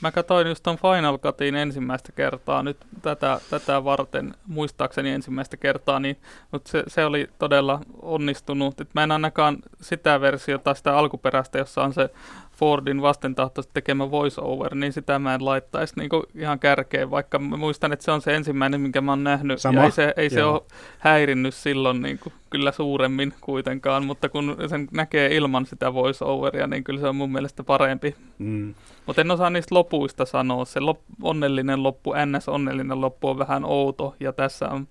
[0.00, 6.00] Mä katsoin just ton Final Cutin ensimmäistä kertaa nyt tätä, tätä varten, muistaakseni ensimmäistä kertaa,
[6.00, 6.16] niin,
[6.52, 8.80] mutta se, se oli todella onnistunut.
[8.80, 12.10] Et mä en ainakaan sitä versiota, sitä alkuperäistä, jossa on se
[12.56, 17.92] Fordin vastentahtoisesti tekemä voiceover, niin sitä mä en laittaisi niin ihan kärkeen, vaikka mä muistan,
[17.92, 19.60] että se on se ensimmäinen, minkä mä oon nähnyt.
[19.60, 19.80] Sama.
[19.80, 20.62] Ja ei se, ei se ole
[20.98, 26.84] häirinnyt silloin niin kuin, kyllä suuremmin kuitenkaan, mutta kun sen näkee ilman sitä voiceoveria, niin
[26.84, 28.14] kyllä se on mun mielestä parempi.
[28.38, 28.74] Mm.
[29.06, 30.64] Mutta en osaa niistä lopuista sanoa.
[30.64, 34.88] Se lop, onnellinen loppu, NS-onnellinen loppu on vähän outo ja tässä on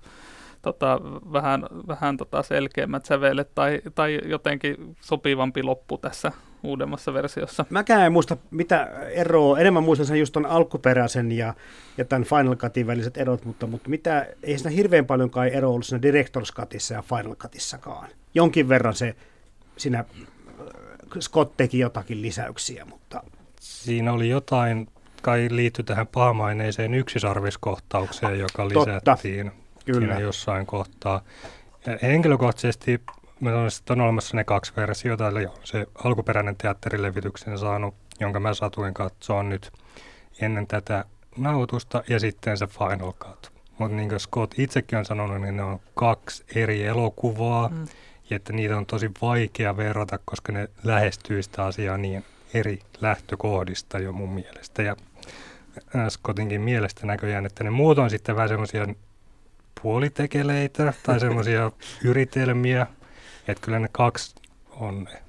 [0.61, 0.99] tota,
[1.33, 6.31] vähän, vähän tota selkeämmät sävelet tai, tai jotenkin sopivampi loppu tässä
[6.63, 7.65] uudemmassa versiossa.
[7.69, 11.53] Mäkään en muista mitä eroa, enemmän muistan sen just ton alkuperäisen ja,
[11.97, 15.71] ja tämän Final Cutin väliset erot, mutta, mutta mitä, ei siinä hirveän paljon kai ero
[15.71, 18.09] ollut siinä Director's Cutissa ja Final Cutissakaan.
[18.33, 19.15] Jonkin verran se,
[19.77, 20.05] siinä äh,
[21.19, 23.23] Scott teki jotakin lisäyksiä, mutta
[23.59, 24.87] Siinä oli jotain,
[25.21, 28.79] kai liittyi tähän pahamaineiseen yksisarviskohtaukseen, joka Totta.
[28.79, 29.51] lisättiin
[29.85, 29.99] Kyllä.
[29.99, 31.21] siinä jossain kohtaa.
[31.85, 33.01] Ja henkilökohtaisesti
[33.49, 38.93] että on olemassa ne kaksi versiota, eli on se alkuperäinen teatterilevityksen saanut, jonka mä satuin
[38.93, 39.71] katsoa nyt
[40.41, 41.05] ennen tätä
[41.37, 43.51] nautusta, ja sitten se Final Cut.
[43.77, 47.87] Mutta niin kuin Scott itsekin on sanonut, niin ne on kaksi eri elokuvaa, mm.
[48.29, 53.99] ja että niitä on tosi vaikea verrata, koska ne lähestyy sitä asiaa niin eri lähtökohdista
[53.99, 54.81] jo mun mielestä.
[54.81, 54.95] Ja
[55.95, 58.87] äh, Scottinkin mielestä näköjään, että ne muut on sitten vähän semmoisia
[59.81, 61.71] puolitekeleitä tai semmoisia
[62.09, 62.87] yritelmiä,
[63.47, 64.35] että kyllä ne kaksi
[64.79, 65.21] on ne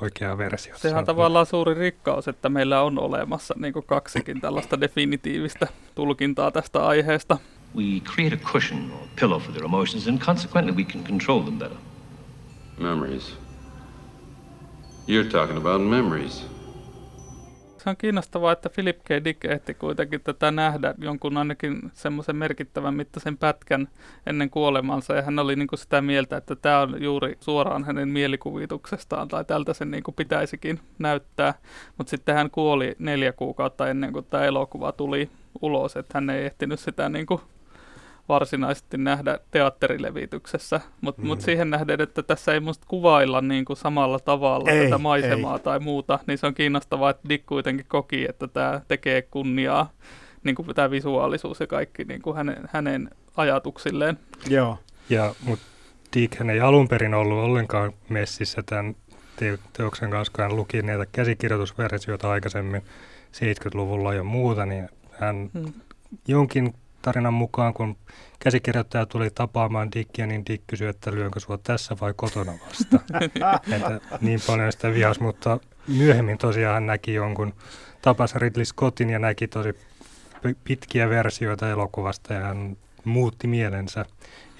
[0.00, 0.78] oikea versio.
[0.78, 6.50] Sehän on tavallaan suuri rikkaus, että meillä on olemassa niin kuin kaksikin tällaista definitiivistä tulkintaa
[6.50, 7.38] tästä aiheesta.
[7.76, 11.58] We create a cushion or pillow for their emotions, and consequently, we can control them
[11.58, 11.76] better.
[12.78, 13.34] Memories.
[15.08, 16.46] You're talking about memories.
[17.82, 19.08] Se on kiinnostavaa, että Philip K.
[19.24, 23.88] Dick ehti kuitenkin tätä nähdä jonkun ainakin semmoisen merkittävän mittaisen pätkän
[24.26, 25.14] ennen kuolemansa.
[25.14, 29.44] Ja hän oli niin kuin sitä mieltä, että tämä on juuri suoraan hänen mielikuvituksestaan tai
[29.44, 31.54] tältä sen niin kuin pitäisikin näyttää.
[31.98, 35.30] Mutta sitten hän kuoli neljä kuukautta ennen kuin tämä elokuva tuli
[35.62, 37.40] ulos, että hän ei ehtinyt sitä niin kuin
[38.32, 41.28] varsinaisesti nähdä teatterilevityksessä, mutta mm.
[41.28, 45.56] mut siihen nähden, että tässä ei musta kuvailla niin kuin samalla tavalla Ei, tätä maisemaa
[45.56, 45.62] ei.
[45.62, 49.90] tai muuta, niin se on kiinnostavaa, että Dick kuitenkin koki, että tämä tekee kunniaa,
[50.44, 54.18] niin kuin tämä visuaalisuus ja kaikki niin kuin hänen, hänen ajatuksilleen.
[54.48, 54.78] joo.
[55.10, 55.64] Ja, mutta
[56.16, 58.96] Dick ei alun perin ollut ollenkaan messissä tämän
[59.36, 62.82] te- teoksen kanssa, kun hän luki näitä käsikirjoitusversioita aikaisemmin
[63.32, 65.72] 70-luvulla ja muuta, niin hän Hmm.
[66.28, 67.96] jonkin tarinan mukaan, kun
[68.38, 73.00] käsikirjoittaja tuli tapaamaan Dickia, niin Dick kysyi, että lyönkö sua tässä vai kotona vasta.
[73.76, 77.54] että niin paljon sitä vihas, mutta myöhemmin tosiaan hän näki jonkun,
[78.02, 79.74] tapasi Ridley Scottin ja näki tosi
[80.64, 84.04] pitkiä versioita elokuvasta ja hän muutti mielensä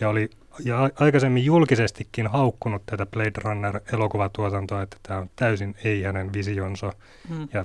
[0.00, 0.30] ja oli
[0.64, 6.92] ja aikaisemmin julkisestikin haukkunut tätä Blade Runner-elokuvatuotantoa, että tämä on täysin ei hänen visionsa
[7.28, 7.48] Hmm.
[7.52, 7.64] ja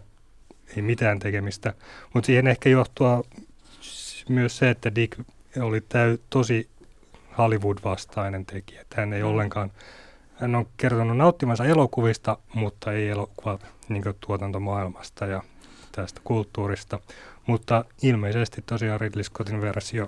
[0.75, 1.73] ei mitään tekemistä.
[2.13, 3.23] Mutta siihen ehkä johtua
[4.29, 5.19] myös se, että Dick
[5.61, 6.69] oli täy, tosi
[7.37, 8.85] Hollywood-vastainen tekijä.
[8.95, 9.27] Hän ei Mm.
[9.29, 9.71] ollenkaan,
[10.35, 13.59] hän on kertonut nauttimansa elokuvista, mutta ei elokuva
[13.89, 15.43] niin tuotantomaailmasta ja
[15.91, 16.99] tästä kulttuurista.
[17.45, 20.07] Mutta ilmeisesti tosiaan Ridley Scottin versio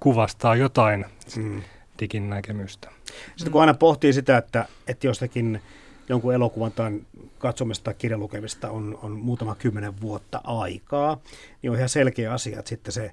[0.00, 1.04] kuvastaa jotain
[1.36, 1.62] Mm.
[2.00, 2.90] Dickin näkemystä.
[3.36, 5.62] Sitten kun aina pohtii sitä, että, että jostakin
[6.08, 7.00] jonkun elokuvan tai
[7.38, 11.20] katsomista tai kirjan lukemista on, on muutama kymmenen vuotta aikaa,
[11.62, 13.10] niin on ihan selkeä asia, että sitten se,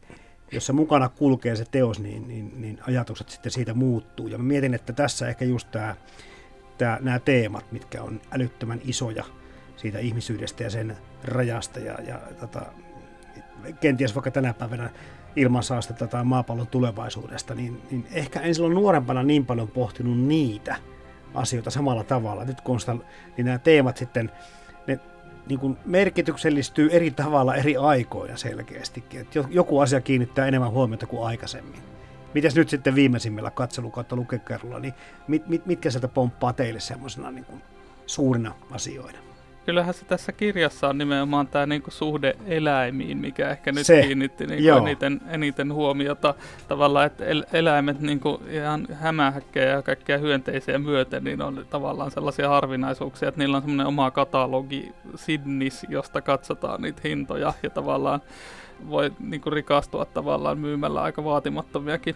[0.52, 4.28] jos se mukana kulkee se teos, niin, niin, niin ajatukset sitten siitä muuttuu.
[4.28, 5.96] Ja mä mietin, että tässä ehkä just tämä,
[6.78, 9.24] tämä, nämä teemat, mitkä on älyttömän isoja
[9.76, 12.62] siitä ihmisyydestä ja sen rajasta ja, ja tota,
[13.80, 14.90] kenties vaikka tänä päivänä
[15.36, 20.76] ilmansaastetta tai maapallon tulevaisuudesta, niin, niin ehkä en silloin nuorempana niin paljon pohtinut niitä
[21.34, 22.46] asioita samalla tavalla.
[22.46, 22.96] Nyt kun sitä,
[23.38, 24.32] niin nämä teemat sitten,
[24.88, 25.00] ne
[25.48, 29.28] niin kuin merkityksellistyy eri tavalla eri aikoina selkeästikin.
[29.36, 31.82] Jo- joku asia kiinnittää enemmän huomiota kuin aikaisemmin.
[32.34, 34.94] Mites nyt sitten viimeisimmällä katselu- kautta lukekerralla, niin
[35.28, 37.46] mit, mit, mitkä sieltä pomppaa teille semmoisena niin
[38.06, 39.31] suurina asioina?
[39.72, 44.48] Kyllähän se tässä kirjassa on nimenomaan tämä niinku suhde eläimiin, mikä ehkä nyt Se, kiinnitti
[44.48, 44.78] niinku joo.
[44.78, 46.34] eniten, eniten huomiota.
[46.68, 52.50] Tavallaan, että el- eläimet niinku ihan hämähäkkejä ja kaikkia hyönteisiä myöten, niin on tavallaan sellaisia
[52.50, 58.22] harvinaisuuksia, että niillä on semmoinen oma katalogi Sidnis, josta katsotaan niitä hintoja ja tavallaan
[58.90, 62.16] voi niinku rikastua tavallaan myymällä aika vaatimattomiakin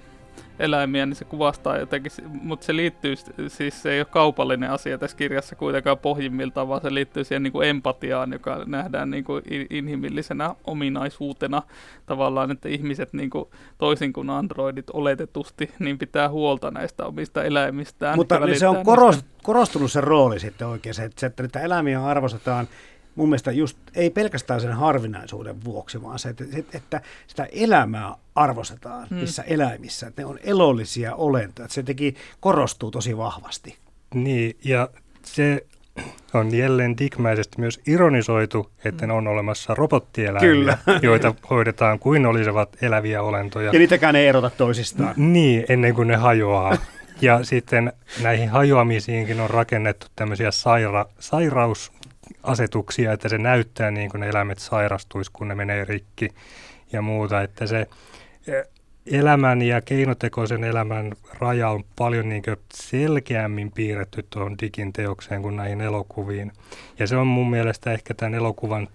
[0.60, 3.16] eläimiä, niin se kuvastaa jotenkin, mutta se liittyy,
[3.48, 7.54] siis se ei ole kaupallinen asia tässä kirjassa kuitenkaan pohjimmiltaan, vaan se liittyy siihen niin
[7.54, 11.62] kuin empatiaan, joka nähdään niin kuin inhimillisenä ominaisuutena
[12.06, 13.46] tavallaan, että ihmiset niin kuin,
[13.78, 18.16] toisin kuin androidit oletetusti, niin pitää huolta näistä omista eläimistään.
[18.16, 22.06] Mutta niin se on korost, korostunut se rooli sitten oikein, se, että, että, että eläimiä
[22.06, 22.68] arvostetaan
[23.16, 26.44] mun mielestä just ei pelkästään sen harvinaisuuden vuoksi, vaan se, että,
[26.74, 29.18] että sitä elämää arvostetaan hmm.
[29.18, 33.78] niissä eläimissä, että ne on elollisia olentoja, että se teki korostuu tosi vahvasti.
[34.14, 34.90] Niin, ja
[35.24, 35.66] se
[36.34, 40.78] on jälleen digmäisesti myös ironisoitu, että ne on olemassa robottieläimiä, Kyllä.
[41.02, 43.72] joita hoidetaan kuin olisivat eläviä olentoja.
[43.74, 45.14] Ja niitäkään ei erota toisistaan.
[45.18, 46.78] Niin, ennen kuin ne hajoaa.
[47.22, 47.94] Ja sitten
[48.24, 51.92] näihin hajoamisiinkin on rakennettu tämmöisiä saira- sairaus
[52.44, 56.30] asetuksia, että se näyttää niin kuin ne eläimet sairastuisi, kun ne menee rikki
[56.92, 57.88] ja muuta, että se
[58.48, 58.64] e,
[59.06, 65.82] elämän ja keinotekoisen elämän raja on paljon niin selkeämmin piirretty tuohon digin teokseen kuin näihin
[65.82, 66.52] elokuviin.
[67.00, 68.88] Ja se on mun mielestä ehkä tämän elokuvan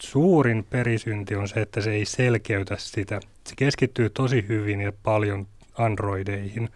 [0.00, 3.20] suurin perisynti on se, että se ei selkeytä sitä.
[3.46, 5.46] Se keskittyy tosi hyvin ja paljon
[5.78, 6.68] androideihin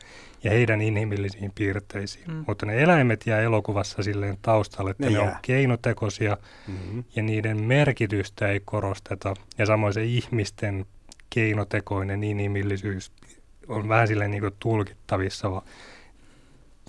[0.44, 2.30] ja heidän inhimillisiin piirteisiin.
[2.30, 2.44] Mm.
[2.46, 6.36] Mutta ne eläimet jää elokuvassa silleen taustalle, että ne, ne on keinotekoisia
[6.66, 7.04] mm-hmm.
[7.16, 9.34] ja niiden merkitystä ei korosteta.
[9.58, 10.86] Ja samoin se ihmisten
[11.30, 13.12] keinotekoinen inhimillisyys
[13.68, 15.62] on vähän silleen niin kuin tulkittavissa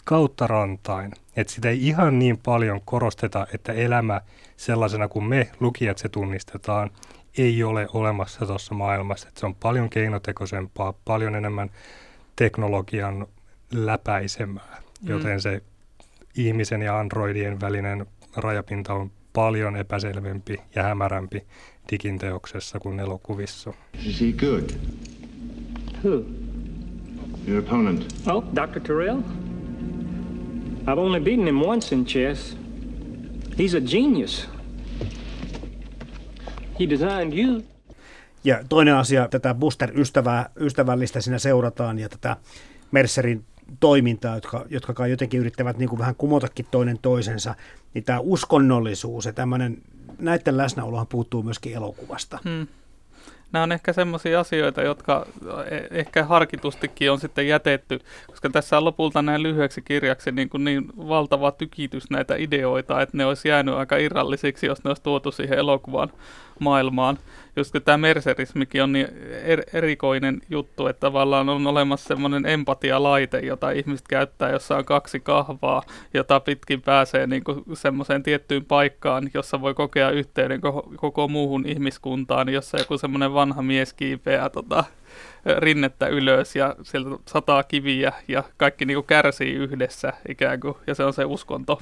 [0.03, 1.11] kautta rantain.
[1.35, 4.21] Että sitä ei ihan niin paljon korosteta, että elämä
[4.57, 6.91] sellaisena kuin me lukijat se tunnistetaan,
[7.37, 9.27] ei ole olemassa tuossa maailmassa.
[9.27, 11.69] Että se on paljon keinotekoisempaa, paljon enemmän
[12.35, 13.27] teknologian
[13.75, 15.09] läpäisemään, mm.
[15.09, 15.61] joten se
[16.37, 18.05] ihmisen ja androidien välinen
[18.35, 21.43] rajapinta on paljon epäselvempi ja hämärämpi
[21.91, 23.73] digin teoksessa kuin elokuvissa.
[24.05, 24.69] Is he good?
[26.03, 26.23] Who?
[27.47, 28.05] Your opponent.
[28.27, 28.79] Oh, Dr.
[28.79, 29.19] Terrell?
[30.87, 32.57] I've only beaten him once in chess.
[33.57, 34.49] He's a genius.
[36.79, 37.61] He designed you.
[38.43, 42.37] Ja toinen asia, tätä Booster-ystävää, ystävällistä siinä seurataan ja tätä
[42.91, 43.45] Mercerin
[43.79, 47.55] toimintaa, jotka, jotka kai jotenkin yrittävät niin kuin vähän kumotakin toinen toisensa,
[47.93, 49.81] niin tämä uskonnollisuus ja tämmöinen,
[50.19, 52.39] näiden läsnäolohan puuttuu myöskin elokuvasta.
[52.43, 52.67] Hmm
[53.55, 55.25] nämä on ehkä semmoisia asioita, jotka
[55.71, 60.63] e- ehkä harkitustikin on sitten jätetty, koska tässä on lopulta näin lyhyeksi kirjaksi niin, kuin
[60.63, 65.31] niin valtava tykitys näitä ideoita, että ne olisi jäänyt aika irrallisiksi, jos ne olisi tuotu
[65.31, 66.11] siihen elokuvan
[66.59, 67.17] maailmaan.
[67.55, 69.07] Just kun tämä merserismikin on niin
[69.43, 75.19] er, erikoinen juttu, että tavallaan on olemassa semmoinen empatialaite, jota ihmiset käyttää, jossa on kaksi
[75.19, 75.83] kahvaa,
[76.13, 81.65] jota pitkin pääsee niin kuin semmoiseen tiettyyn paikkaan, jossa voi kokea yhteyden koko, koko muuhun
[81.65, 84.83] ihmiskuntaan, jossa joku semmoinen vanha mies kiipeää tota,
[85.57, 90.95] rinnettä ylös ja sieltä sataa kiviä ja kaikki niin kuin kärsii yhdessä ikään kuin, ja
[90.95, 91.81] se on se uskonto.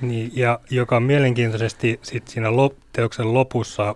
[0.00, 3.94] Niin, ja joka mielenkiintoisesti sit siinä lop- teoksen lopussa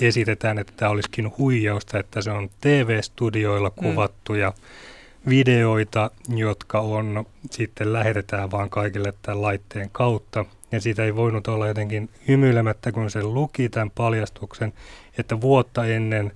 [0.00, 5.30] esitetään, että tämä olisikin huijausta, että se on TV-studioilla kuvattuja mm.
[5.30, 10.44] videoita, jotka on sitten lähetetään vaan kaikille tämän laitteen kautta.
[10.72, 14.72] Ja siitä ei voinut olla jotenkin hymyilemättä, kun se luki tämän paljastuksen,
[15.18, 16.32] että vuotta ennen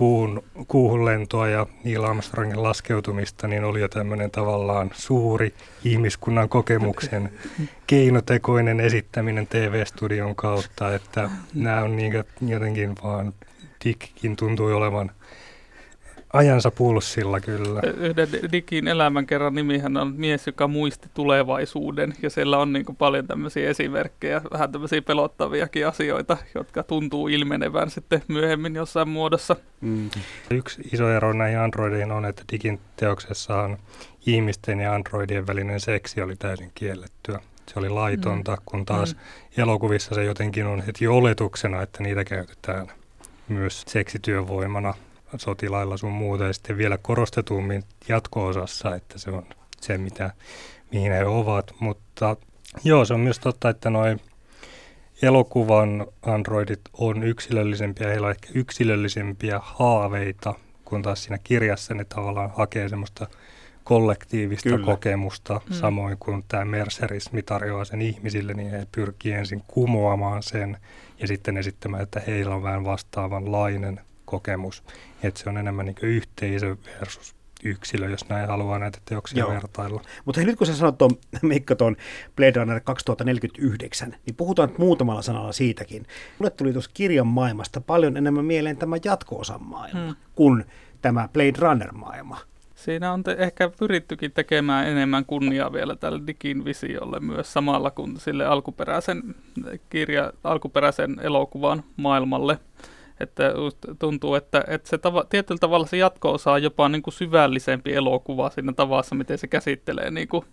[0.00, 7.32] kuun, kuuhun lentoa ja Neil Armstrongin laskeutumista, niin oli jo tämmöinen tavallaan suuri ihmiskunnan kokemuksen
[7.86, 13.34] keinotekoinen esittäminen TV-studion kautta, että nämä on niin jotenkin vaan
[13.84, 15.10] Dickkin tuntui olevan
[16.32, 17.80] ajansa pulssilla kyllä.
[17.96, 23.70] Yhden digin elämänkerran nimihän on mies, joka muisti tulevaisuuden, ja siellä on niin paljon tämmöisiä
[23.70, 29.56] esimerkkejä, vähän tämmöisiä pelottaviakin asioita, jotka tuntuu ilmenevän sitten myöhemmin jossain muodossa.
[29.80, 30.10] Mm.
[30.50, 33.78] Yksi iso ero näihin androideihin on, että digin teoksessaan
[34.26, 37.40] ihmisten ja androidien välinen seksi oli täysin kiellettyä.
[37.66, 38.62] Se oli laitonta, mm.
[38.64, 39.62] kun taas mm.
[39.62, 42.86] elokuvissa se jotenkin on heti oletuksena, että niitä käytetään
[43.48, 44.94] myös seksityövoimana
[45.36, 49.46] sotilailla sun muuta ja sitten vielä korostetummin jatko-osassa, että se on
[49.80, 50.30] se, mitä,
[50.92, 51.74] mihin he ovat.
[51.80, 52.36] Mutta
[52.84, 54.20] joo, se on myös totta, että noin
[55.22, 60.54] elokuvan androidit on yksilöllisempiä, heillä on ehkä yksilöllisempiä haaveita,
[60.84, 63.26] kun taas siinä kirjassa ne tavallaan hakee semmoista
[63.84, 64.86] kollektiivista Kyllä.
[64.86, 65.74] kokemusta, mm.
[65.74, 70.76] samoin kuin tämä mercerismi tarjoaa sen ihmisille, niin he pyrkii ensin kumoamaan sen
[71.18, 74.00] ja sitten esittämään, että heillä on vähän vastaavanlainen
[74.30, 74.82] kokemus.
[75.22, 79.50] Että se on enemmän niin yhteisö versus yksilö, jos näin haluaa näitä teoksia Joo.
[79.50, 80.02] vertailla.
[80.24, 81.10] Mutta nyt kun sä sanot tuon,
[81.42, 81.96] Mikko, tuon
[82.36, 86.06] Blade Runner 2049, niin puhutaan muutamalla sanalla siitäkin.
[86.38, 90.14] Mulle tuli tuossa kirjan maailmasta paljon enemmän mieleen tämä jatko-osan maailma, hmm.
[90.34, 90.64] kun
[91.02, 92.38] tämä Blade Runner-maailma.
[92.74, 98.20] Siinä on te- ehkä pyrittykin tekemään enemmän kunniaa vielä tälle Dikin visiolle myös samalla kuin
[98.20, 99.34] sille alkuperäisen
[99.90, 102.58] kirja, alkuperäisen elokuvan maailmalle.
[103.20, 103.52] Että
[103.98, 108.50] tuntuu, että, että se tava, tietyllä tavalla se jatko-osa on jopa niin kuin syvällisempi elokuva
[108.50, 110.44] siinä tavassa, miten se käsittelee niin kuin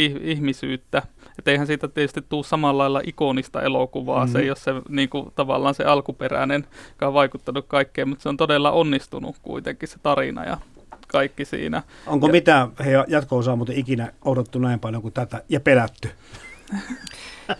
[0.00, 1.02] ih- ihmisyyttä.
[1.38, 4.32] Että eihän siitä tietysti tule samalla lailla ikonista elokuvaa, mm-hmm.
[4.32, 8.28] se ei ole se niin kuin, tavallaan se alkuperäinen, joka on vaikuttanut kaikkeen, mutta se
[8.28, 10.56] on todella onnistunut kuitenkin se tarina ja
[11.08, 11.82] kaikki siinä.
[12.06, 16.10] Onko ja, mitään he jatko-osaa muuten ikinä odotettu näin paljon kuin tätä ja pelätty?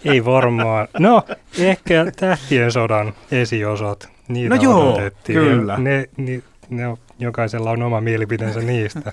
[0.04, 0.88] Ei varmaan.
[0.98, 1.22] No,
[1.58, 4.15] ehkä Tähtien sodan esiosat.
[4.28, 5.76] Niitä No joo, kyllä.
[5.78, 9.12] Ne, ne, ne on, jokaisella on oma mielipiteensä niistä.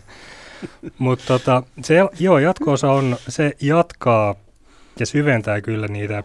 [0.98, 4.36] Mutta tota, se, joo, jatko-osa on, se jatkaa
[5.00, 6.24] ja syventää kyllä niitä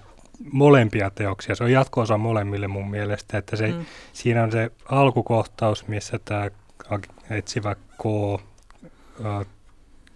[0.52, 1.54] molempia teoksia.
[1.54, 3.84] Se on jatko-osa molemmille mun mielestä, että se, mm.
[4.12, 6.50] siinä on se alkukohtaus, missä tämä
[7.30, 8.04] etsivä K
[9.26, 9.46] äh,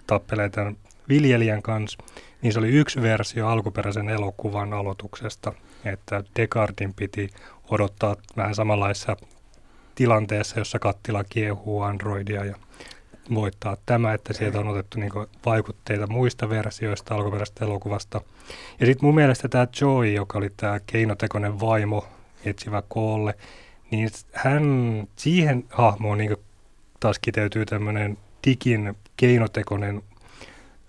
[0.07, 0.77] tappelee tämän
[1.09, 1.99] viljelijän kanssa,
[2.43, 5.53] niin se oli yksi versio alkuperäisen elokuvan aloituksesta,
[5.85, 7.31] että Descartin piti
[7.71, 9.17] odottaa vähän samanlaisessa
[9.95, 12.57] tilanteessa, jossa kattila kiehuu androidia ja
[13.35, 15.13] voittaa tämä, että sieltä on otettu niin
[15.47, 18.21] vaikutteita muista versioista alkuperäisestä elokuvasta.
[18.81, 22.07] Ja sitten mun mielestä tämä Joy, joka oli tämä keinotekoinen vaimo
[22.45, 23.35] etsivä koolle,
[23.91, 24.65] niin hän
[25.17, 26.37] siihen hahmoon niin
[27.01, 30.03] taas kiteytyy tämmöinen digin keinotekoinen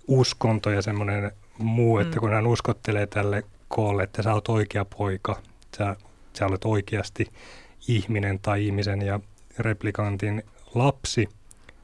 [0.08, 3.42] uskonto ja semmoinen muu, että kun hän uskottelee tälle
[3.74, 5.36] koolle, että sä oot oikea poika,
[5.78, 5.96] sä,
[6.38, 7.32] sä olet oikeasti
[7.88, 9.20] ihminen tai ihmisen ja
[9.58, 10.42] replikantin
[10.74, 11.28] lapsi,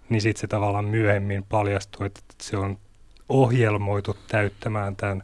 [0.09, 2.79] niin sitten se tavallaan myöhemmin paljastuu, että se on
[3.29, 5.23] ohjelmoitu täyttämään tämän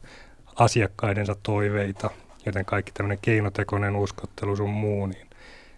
[0.56, 2.10] asiakkaidensa toiveita,
[2.46, 5.26] joten kaikki tämmöinen keinotekoinen uskottelu sun muu, niin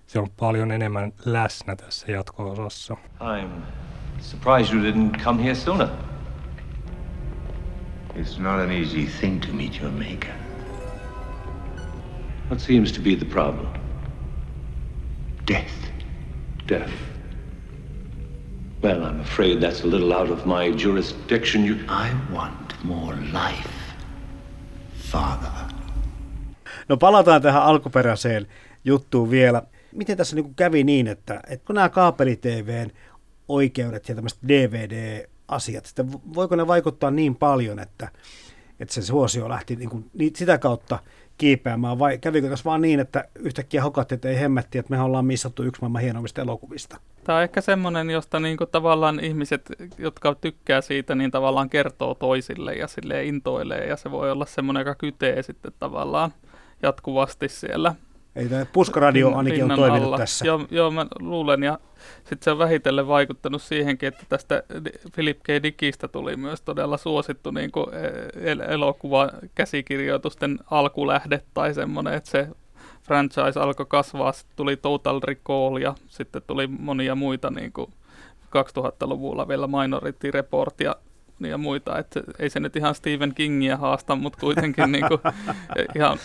[0.07, 2.97] se on paljon enemmän läsnä tässä jatko-osassa.
[3.21, 3.49] I'm
[4.21, 5.89] surprised you didn't come here sooner.
[8.15, 10.48] It's not an easy thing to meet your maker.
[12.49, 13.69] What seems to be the problem?
[15.47, 15.91] Death.
[16.69, 16.93] Death.
[18.83, 21.67] Well, I'm afraid that's a little out of my jurisdiction.
[21.67, 21.75] You...
[21.89, 23.71] I want more life,
[25.11, 25.51] Father.
[26.89, 28.47] No palataan tähän alkuperäiseen
[28.85, 29.63] juttuun vielä.
[29.93, 32.91] Miten tässä niin kävi niin, että, että kun nämä kaapeli-TVn
[33.49, 38.09] oikeudet ja tämmöiset DVD-asiat, että voiko ne vaikuttaa niin paljon, että,
[38.81, 40.99] että se suosio lähti niin kuin, niin sitä kautta
[41.39, 45.25] kiipeämään, vai kävikö tässä vaan niin, että yhtäkkiä hokattiin, että ei hemmetti, että me ollaan
[45.25, 47.01] missattu yksi maailman hienoimmista elokuvista?
[47.25, 52.75] Tämä on ehkä semmoinen, josta niinku tavallaan ihmiset, jotka tykkää siitä, niin tavallaan kertoo toisille
[52.75, 53.87] ja sille intoilee.
[53.87, 56.33] Ja se voi olla semmoinen, joka kytee sitten tavallaan
[56.83, 57.95] jatkuvasti siellä.
[58.39, 60.19] Ei tämä puskaradio ainakin on toiminut alla.
[60.19, 60.47] tässä.
[60.47, 61.63] Joo, joo, mä luulen.
[61.63, 61.79] Ja
[62.19, 64.63] sitten se on vähitellen vaikuttanut siihenkin, että tästä
[65.15, 65.49] Philip K.
[65.63, 67.87] Dickistä tuli myös todella suosittu niin kuin
[68.35, 72.49] el- elokuva käsikirjoitusten alkulähde tai semmoinen, että se
[73.03, 74.33] franchise alkoi kasvaa.
[74.33, 77.93] Sitten tuli Total Recall ja sitten tuli monia muita niin kuin
[78.47, 80.97] 2000-luvulla vielä Minority Report ja
[81.41, 81.99] ja muita.
[81.99, 85.21] Että ei se nyt ihan Stephen Kingia haasta, mutta kuitenkin niin kuin,
[85.95, 86.19] ihan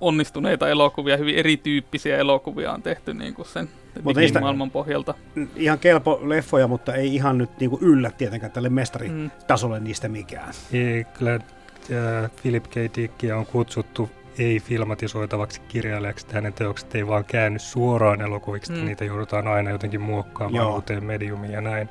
[0.00, 3.68] onnistuneita elokuvia, hyvin erityyppisiä elokuvia on tehty niin kuin sen
[4.16, 5.14] niistä, maailman pohjalta.
[5.56, 9.84] Ihan kelpo leffoja, mutta ei ihan nyt niin kuin yllä tietenkään tälle mestaritasolle mm.
[9.84, 10.54] niistä mikään.
[10.72, 12.74] Ei, kyllä äh, Philip K.
[12.96, 18.84] Dickia on kutsuttu ei-filmatisoitavaksi kirjailijaksi, hänen teokset ei vaan käänny suoraan elokuviksi, mm.
[18.84, 20.74] niitä joudutaan aina jotenkin muokkaamaan Joo.
[20.74, 21.88] uuteen mediumiin ja näin.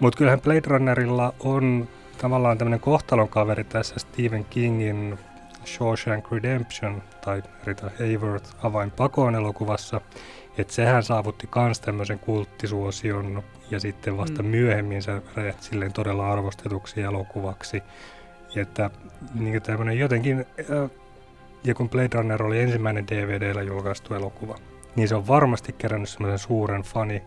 [0.00, 1.88] Mutta kyllähän Blade Runnerilla on
[2.18, 5.18] tavallaan tämmöinen kohtalon kaveri tässä Stephen Kingin
[5.64, 10.00] Shawshank Redemption tai Rita Hayworth avain pakoon elokuvassa,
[10.58, 14.48] että sehän saavutti myös tämmöisen kulttisuosion ja sitten vasta mm.
[14.48, 17.82] myöhemmin se räjähti silleen todella arvostetuksi elokuvaksi.
[18.54, 18.90] Ja että
[19.34, 20.46] niin tämmöinen jotenkin,
[21.64, 24.58] ja kun Blade Runner oli ensimmäinen DVDllä julkaistu elokuva,
[24.96, 27.22] niin se on varmasti kerännyt semmoisen suuren fani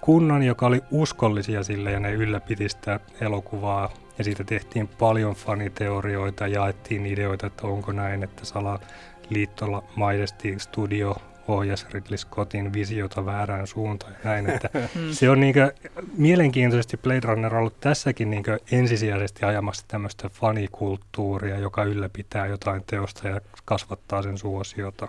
[0.00, 3.90] kunnan, joka oli uskollisia sille ja ne ylläpiti sitä elokuvaa.
[4.18, 11.16] Ja siitä tehtiin paljon faniteorioita, jaettiin ideoita, että onko näin, että salaliittolla maisesti studio
[11.48, 14.50] ohjasi Ridley Scottin visiota väärään suuntaan ja näin.
[14.50, 15.10] Että mm.
[15.10, 15.72] se on niinkö,
[16.16, 23.40] mielenkiintoisesti Blade Runner ollut tässäkin niinkö ensisijaisesti ajamassa tämmöistä fanikulttuuria, joka ylläpitää jotain teosta ja
[23.64, 25.08] kasvattaa sen suosiota.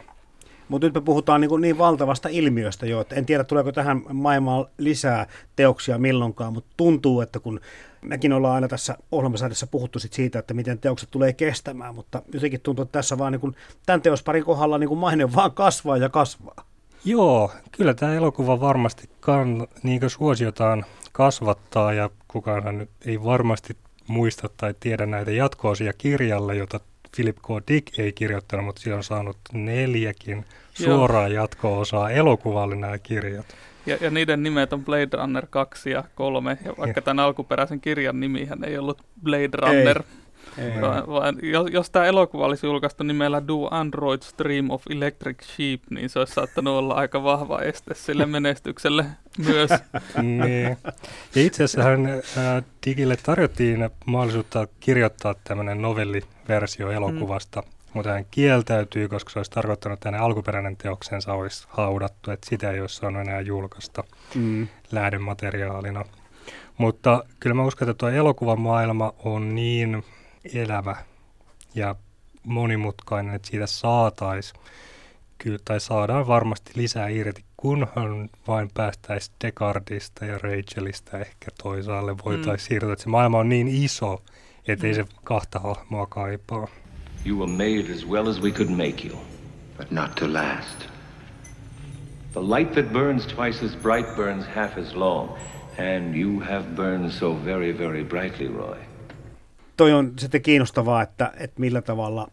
[0.69, 4.65] Mutta nyt me puhutaan niin, niin valtavasta ilmiöstä jo, että en tiedä tuleeko tähän maailmaan
[4.77, 7.59] lisää teoksia milloinkaan, mutta tuntuu, että kun
[8.01, 12.61] mekin ollaan aina tässä ohjelmasarjassa puhuttu sit siitä, että miten teokset tulee kestämään, mutta jotenkin
[12.61, 13.55] tuntuu, että tässä vaan niin kuin,
[13.85, 16.65] tämän teosparin kohdalla niin kuin maine vaan kasvaa ja kasvaa.
[17.05, 24.49] Joo, kyllä tämä elokuva varmasti kan, niin suosiotaan kasvattaa ja kukaan nyt ei varmasti muista
[24.57, 26.79] tai tiedä näitä jatkoosia kirjalle, jota
[27.15, 27.47] Philip K.
[27.67, 33.45] Dick ei kirjoittanut, mutta siellä on saanut neljäkin suoraa jatko-osaa elokuvalle nämä kirjat.
[33.85, 37.01] Ja, ja niiden nimet on Blade Runner 2 ja 3, ja vaikka ja.
[37.01, 40.18] tämän alkuperäisen kirjan nimihän ei ollut Blade Runner, ei.
[41.41, 46.19] Jos, jos tämä elokuva olisi julkaistu nimellä Do Android Stream of Electric Sheep, niin se
[46.19, 49.05] olisi saattanut olla aika vahva este sille menestykselle
[49.37, 49.69] myös.
[50.21, 50.77] niin.
[51.35, 57.67] Ja itse asiassa hän, äh, Digille tarjottiin mahdollisuutta kirjoittaa tämmöinen novelliversio elokuvasta, mm.
[57.93, 62.71] mutta hän kieltäytyy, koska se olisi tarkoittanut, että hänen alkuperäinen teoksensa olisi haudattu, että sitä
[62.71, 64.03] ei olisi saanut enää julkaista
[64.35, 64.67] mm.
[64.91, 66.05] lähdemateriaalina.
[66.77, 70.03] Mutta kyllä mä uskon, että tuo elokuvan maailma on niin
[70.53, 70.95] elävä
[71.75, 71.95] ja
[72.43, 74.61] monimutkainen, että siitä saataisiin
[75.37, 82.65] kyllä, tai saadaan varmasti lisää irti, kunhan vain päästäisiin Descartesista ja Rachelista ehkä toisaalle voitaisiin
[82.65, 82.67] mm.
[82.67, 84.23] siirtyä, että se maailma on niin iso,
[84.67, 84.95] ettei mm.
[84.95, 86.67] se kahta hahmoa kaipaa.
[87.25, 89.19] You were made as well as we could make you.
[89.77, 90.79] But not to last.
[92.33, 95.29] The light that burns twice as bright burns half as long.
[95.77, 98.88] And you have burned so very, very brightly, Roy
[99.79, 102.31] toi on sitten kiinnostavaa, että, että millä tavalla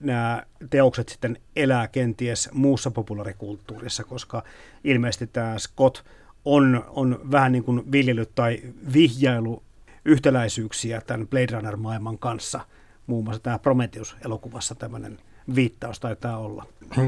[0.00, 4.42] nämä teokset sitten elää kenties muussa populaarikulttuurissa, koska
[4.84, 6.04] ilmeisesti tämä Scott
[6.44, 8.60] on, on vähän niin kuin viljellyt tai
[8.92, 9.62] vihjailu
[10.04, 12.60] yhtäläisyyksiä tämän Blade Runner-maailman kanssa.
[13.06, 15.18] Muun muassa tämä Prometheus-elokuvassa tämmöinen
[15.54, 16.64] viittaus taitaa olla.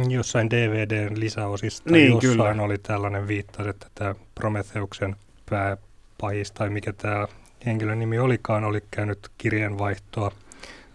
[0.08, 2.62] Jossain DVDn lisäosista niin, jossain kyllä.
[2.62, 5.16] oli tällainen viittaus, että tämä Prometheuksen
[5.50, 7.26] pääpahis tai mikä tämä
[7.66, 10.32] henkilön nimi olikaan, oli käynyt kirjeenvaihtoa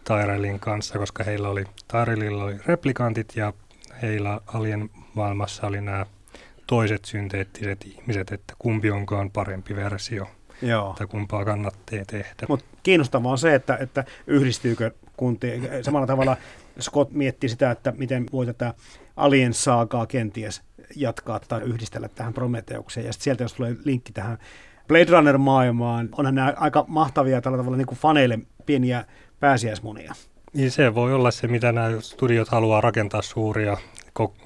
[0.03, 3.53] Tyrellin kanssa, koska heillä oli, Tyrellilla oli replikantit ja
[4.01, 6.05] heillä alien maailmassa oli nämä
[6.67, 10.27] toiset synteettiset ihmiset, että kumpi onkaan parempi versio.
[10.61, 10.95] Joo.
[10.97, 12.45] Tai kumpaa kannattaa tehdä.
[12.49, 15.47] Mutta kiinnostavaa on se, että, että yhdistyykö kunti,
[15.81, 16.37] samalla tavalla
[16.79, 18.73] Scott mietti sitä, että miten voi tätä
[19.15, 20.61] Alien saagaa kenties
[20.95, 23.05] jatkaa tai yhdistellä tähän Prometeukseen.
[23.05, 24.37] Ja sitten sieltä, jos tulee linkki tähän
[24.87, 29.05] Blade Runner-maailmaan, onhan nämä aika mahtavia tällä tavalla niin kuin faneille pieniä
[29.39, 30.13] pääsiäismunia.
[30.53, 33.77] Niin se voi olla se, mitä nämä studiot haluaa rakentaa suuria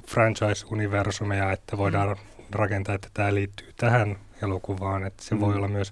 [0.08, 2.16] franchise-universumeja, että voidaan mm.
[2.52, 5.04] rakentaa, että tämä liittyy tähän elokuvaan.
[5.04, 5.42] Että se mm.
[5.42, 5.92] voi olla myös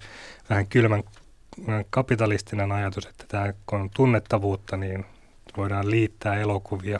[0.49, 1.03] vähän kylmän
[1.89, 5.05] kapitalistinen ajatus, että tämä kun on tunnettavuutta, niin
[5.57, 6.99] voidaan liittää elokuvia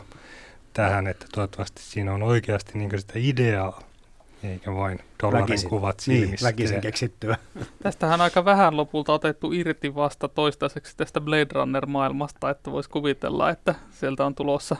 [0.72, 3.82] tähän, että toivottavasti siinä on oikeasti niin sitä ideaa
[4.42, 6.46] eikä vain dollarin väkisin, kuvat silmistä.
[6.46, 7.36] Niin, väkisin keksittyä.
[7.82, 13.50] Tästähän on aika vähän lopulta otettu irti vasta toistaiseksi tästä Blade Runner-maailmasta, että voisi kuvitella,
[13.50, 14.76] että sieltä on tulossa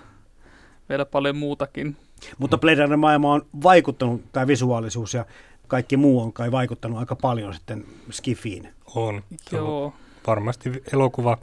[0.88, 1.96] vielä paljon muutakin.
[2.38, 5.24] Mutta Blade Runner-maailma on vaikuttanut, tämä visuaalisuus ja
[5.68, 8.68] kaikki muu on kai vaikuttanut aika paljon sitten Skifiin.
[8.94, 9.22] On.
[9.52, 9.92] Joo.
[10.26, 11.38] Varmasti elokuva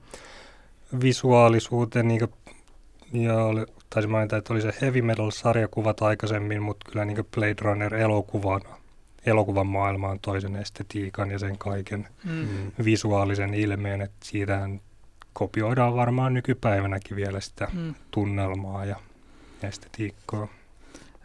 [1.01, 2.21] visuaalisuuteen, niin
[3.13, 3.35] ja
[3.95, 8.61] taisin mainita, että oli se Heavy Metal-sarjakuvat aikaisemmin, mutta kyllä niin Blade Runner elokuvan,
[9.25, 12.71] elokuvan maailmaan toisen estetiikan ja sen kaiken mm.
[12.85, 14.81] visuaalisen ilmeen, että siitähän
[15.33, 17.95] kopioidaan varmaan nykypäivänäkin vielä sitä mm.
[18.11, 18.95] tunnelmaa ja
[19.63, 20.47] estetiikkaa.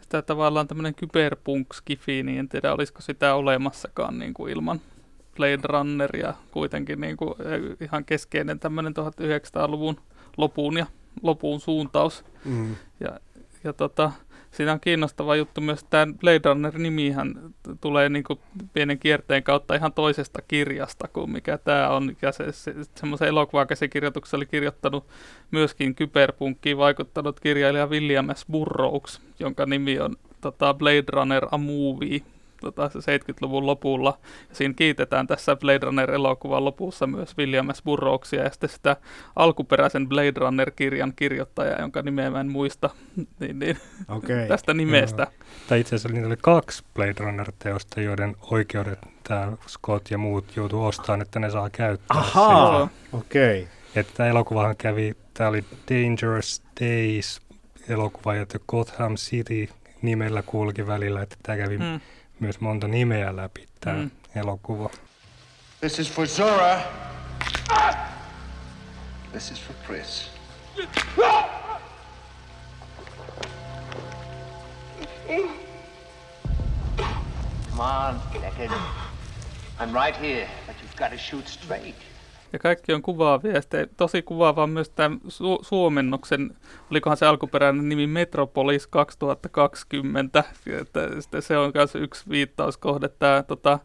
[0.01, 4.81] Sitä tavallaan tämmöinen kyberpunk skifi, niin en tiedä olisiko sitä olemassakaan niin kuin ilman
[5.35, 10.01] Blade Runneria kuitenkin niin kuin eh, ihan keskeinen tämmöinen 1900-luvun
[10.37, 10.85] lopun ja
[11.21, 12.25] lopun suuntaus.
[12.45, 12.75] Mm.
[12.99, 13.19] Ja,
[13.63, 14.11] ja tota,
[14.51, 18.39] siinä on kiinnostava juttu myös, että tämä Blade Runner-nimihän tulee niin kuin
[18.73, 22.15] pienen kierteen kautta ihan toisesta kirjasta kuin mikä tämä on.
[22.21, 25.07] Ja se, se, semmoisen elokuvakäsikirjoituksen oli kirjoittanut
[25.51, 28.45] myöskin kyberpunkkiin vaikuttanut kirjailija William S.
[28.51, 32.21] Burroughs, jonka nimi on tota, Blade Runner a Movie,
[32.61, 34.17] tota, 70-luvun lopulla.
[34.49, 37.83] Ja siinä kiitetään tässä Blade Runner-elokuvan lopussa myös William S.
[37.83, 38.97] Burroughsia ja sitten sitä
[39.35, 42.89] alkuperäisen Blade Runner-kirjan kirjoittajaa, jonka nimeä mä en muista
[43.39, 44.47] niin, niin, okay.
[44.47, 45.27] tästä nimestä.
[45.67, 50.85] Tai itse asiassa niitä oli kaksi Blade Runner-teosta, joiden oikeudet tämä Scott ja muut joutuu
[50.85, 52.17] ostamaan, että ne saa käyttää.
[52.17, 53.61] Ahaa, okei.
[53.61, 53.73] Okay.
[53.95, 57.41] Että elokuvahan kävi, tämä oli Dangerous Days
[57.89, 59.69] elokuva, ja Gotham City
[60.01, 61.99] nimellä kulki välillä, että tämä kävi hmm
[62.41, 64.11] myös monta nimeä läpi tämä mm.
[64.35, 64.89] elokuva.
[65.79, 66.81] This is for Zora.
[69.31, 70.29] This is for Chris.
[77.69, 78.71] Come on, Deckard.
[79.79, 82.10] I'm right here, but you've got to shoot straight.
[82.53, 83.51] Ja kaikki on kuvaavia.
[83.51, 86.57] Ja sitten tosi kuvaava on myös tämä su- suomennoksen,
[86.91, 90.43] olikohan se alkuperäinen nimi Metropolis 2020.
[90.81, 93.79] Että se on myös yksi viittauskohde, tämä tota,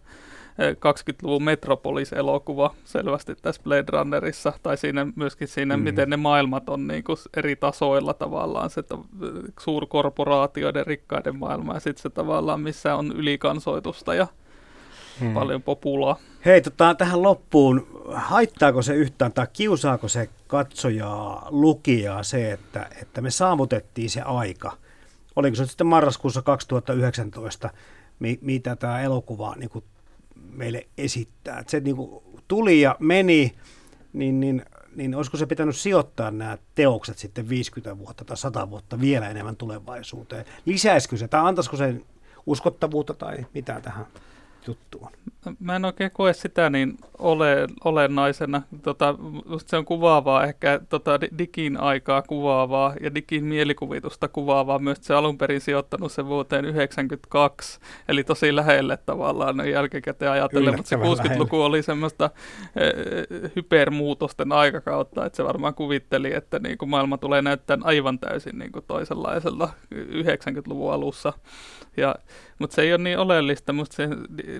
[0.58, 5.82] 20-luvun Metropolis-elokuva selvästi tässä Blade Runnerissa, tai siinä myöskin siinä, mm.
[5.82, 8.84] miten ne maailmat on niin kuin eri tasoilla tavallaan, se
[9.60, 14.26] suurkorporaatioiden rikkaiden maailma, ja sitten se tavallaan, missä on ylikansoitusta ja
[15.20, 15.34] hmm.
[15.34, 16.18] paljon populaa.
[16.44, 23.20] Hei, tota, tähän loppuun, haittaako se yhtään tai kiusaako se katsojaa, lukijaa se, että, että
[23.20, 24.72] me saavutettiin se aika?
[25.36, 27.70] Oliko se sitten marraskuussa 2019,
[28.18, 29.84] mi, mitä tämä elokuva niin kuin
[30.50, 31.58] meille esittää.
[31.58, 33.54] Että se niin kuin tuli ja meni,
[34.12, 34.64] niin, niin,
[34.96, 39.56] niin olisiko se pitänyt sijoittaa nämä teokset sitten 50 vuotta tai 100 vuotta vielä enemmän
[39.56, 40.44] tulevaisuuteen?
[40.64, 41.94] Lisäisikö se tai antaisiko se
[42.46, 44.06] uskottavuutta tai mitä tähän
[44.66, 45.08] juttuun?
[45.60, 48.62] Mä en oikein koe sitä niin ole, olennaisena.
[48.82, 49.14] Tota,
[49.66, 54.78] se on kuvaavaa, ehkä tota, digin aikaa kuvaavaa ja digin mielikuvitusta kuvaavaa.
[54.78, 60.76] Myös se alun perin sijoittanut sen vuoteen 1992, eli tosi lähelle tavallaan no jälkikäteen ajatellen,
[60.76, 62.30] mutta se 60-luku oli semmoista
[62.76, 68.58] eh, hypermuutosten aikakautta, että se varmaan kuvitteli, että niin kuin maailma tulee näyttämään aivan täysin
[68.58, 71.32] niin kuin toisenlaisella 90-luvun alussa.
[71.96, 72.14] Ja,
[72.59, 74.09] mutta se ei ole niin oleellista, mutta se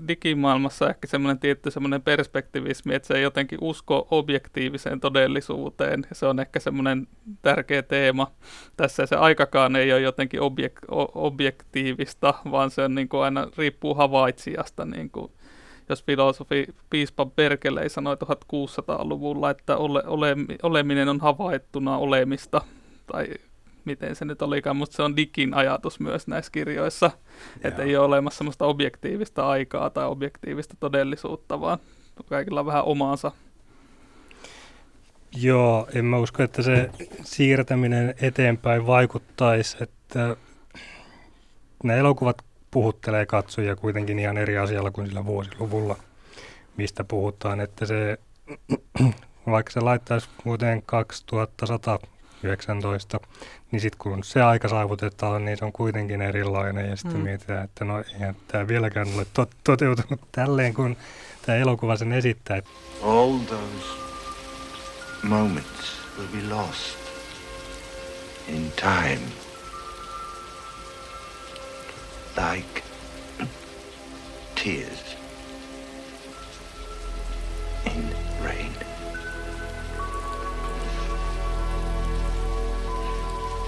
[0.09, 6.07] digimaailmassa ehkä semmoinen tietty semmoinen perspektivismi, että se ei jotenkin usko objektiiviseen todellisuuteen.
[6.13, 7.09] Se on ehkä semmoinen
[7.43, 8.33] tärkeä teema.
[8.77, 13.95] Tässä se aikakaan ei ole jotenkin objek- objektiivista, vaan se on niin kuin aina riippuu
[13.95, 14.85] havaitsijasta.
[14.85, 15.33] Niin kuin,
[15.89, 22.61] jos filosofi piispa Berkeley sanoi 1600-luvulla, että ole, ole, oleminen on havaittuna olemista,
[23.07, 23.27] tai
[23.87, 27.11] miten se nyt olikaan, mutta se on digin ajatus myös näissä kirjoissa,
[27.63, 31.79] että ei ole olemassa sellaista objektiivista aikaa tai objektiivista todellisuutta, vaan
[32.29, 33.33] kaikilla on vähän omaansa.
[35.37, 36.91] Joo, en mä usko, että se
[37.23, 40.37] siirtäminen eteenpäin vaikuttaisi, että
[41.85, 45.97] nämä elokuvat puhuttelee katsojia kuitenkin ihan eri asialla kuin sillä vuosiluvulla,
[46.77, 48.19] mistä puhutaan, että se,
[49.47, 51.99] vaikka se laittaisi vuoteen 2100
[52.43, 53.21] 19,
[53.71, 57.25] niin sitten kun se aika saavutetaan, niin se on kuitenkin erilainen ja sitten mm.
[57.25, 60.97] mietitään, että no eihän tämä vieläkään ole to- toteutunut tälleen, kun
[61.47, 62.63] tämä elokuva sen esittää.
[63.03, 63.87] All those
[65.23, 66.99] moments will be lost
[68.49, 69.21] in time.
[72.37, 72.83] Like
[74.65, 75.17] tears
[77.87, 78.26] in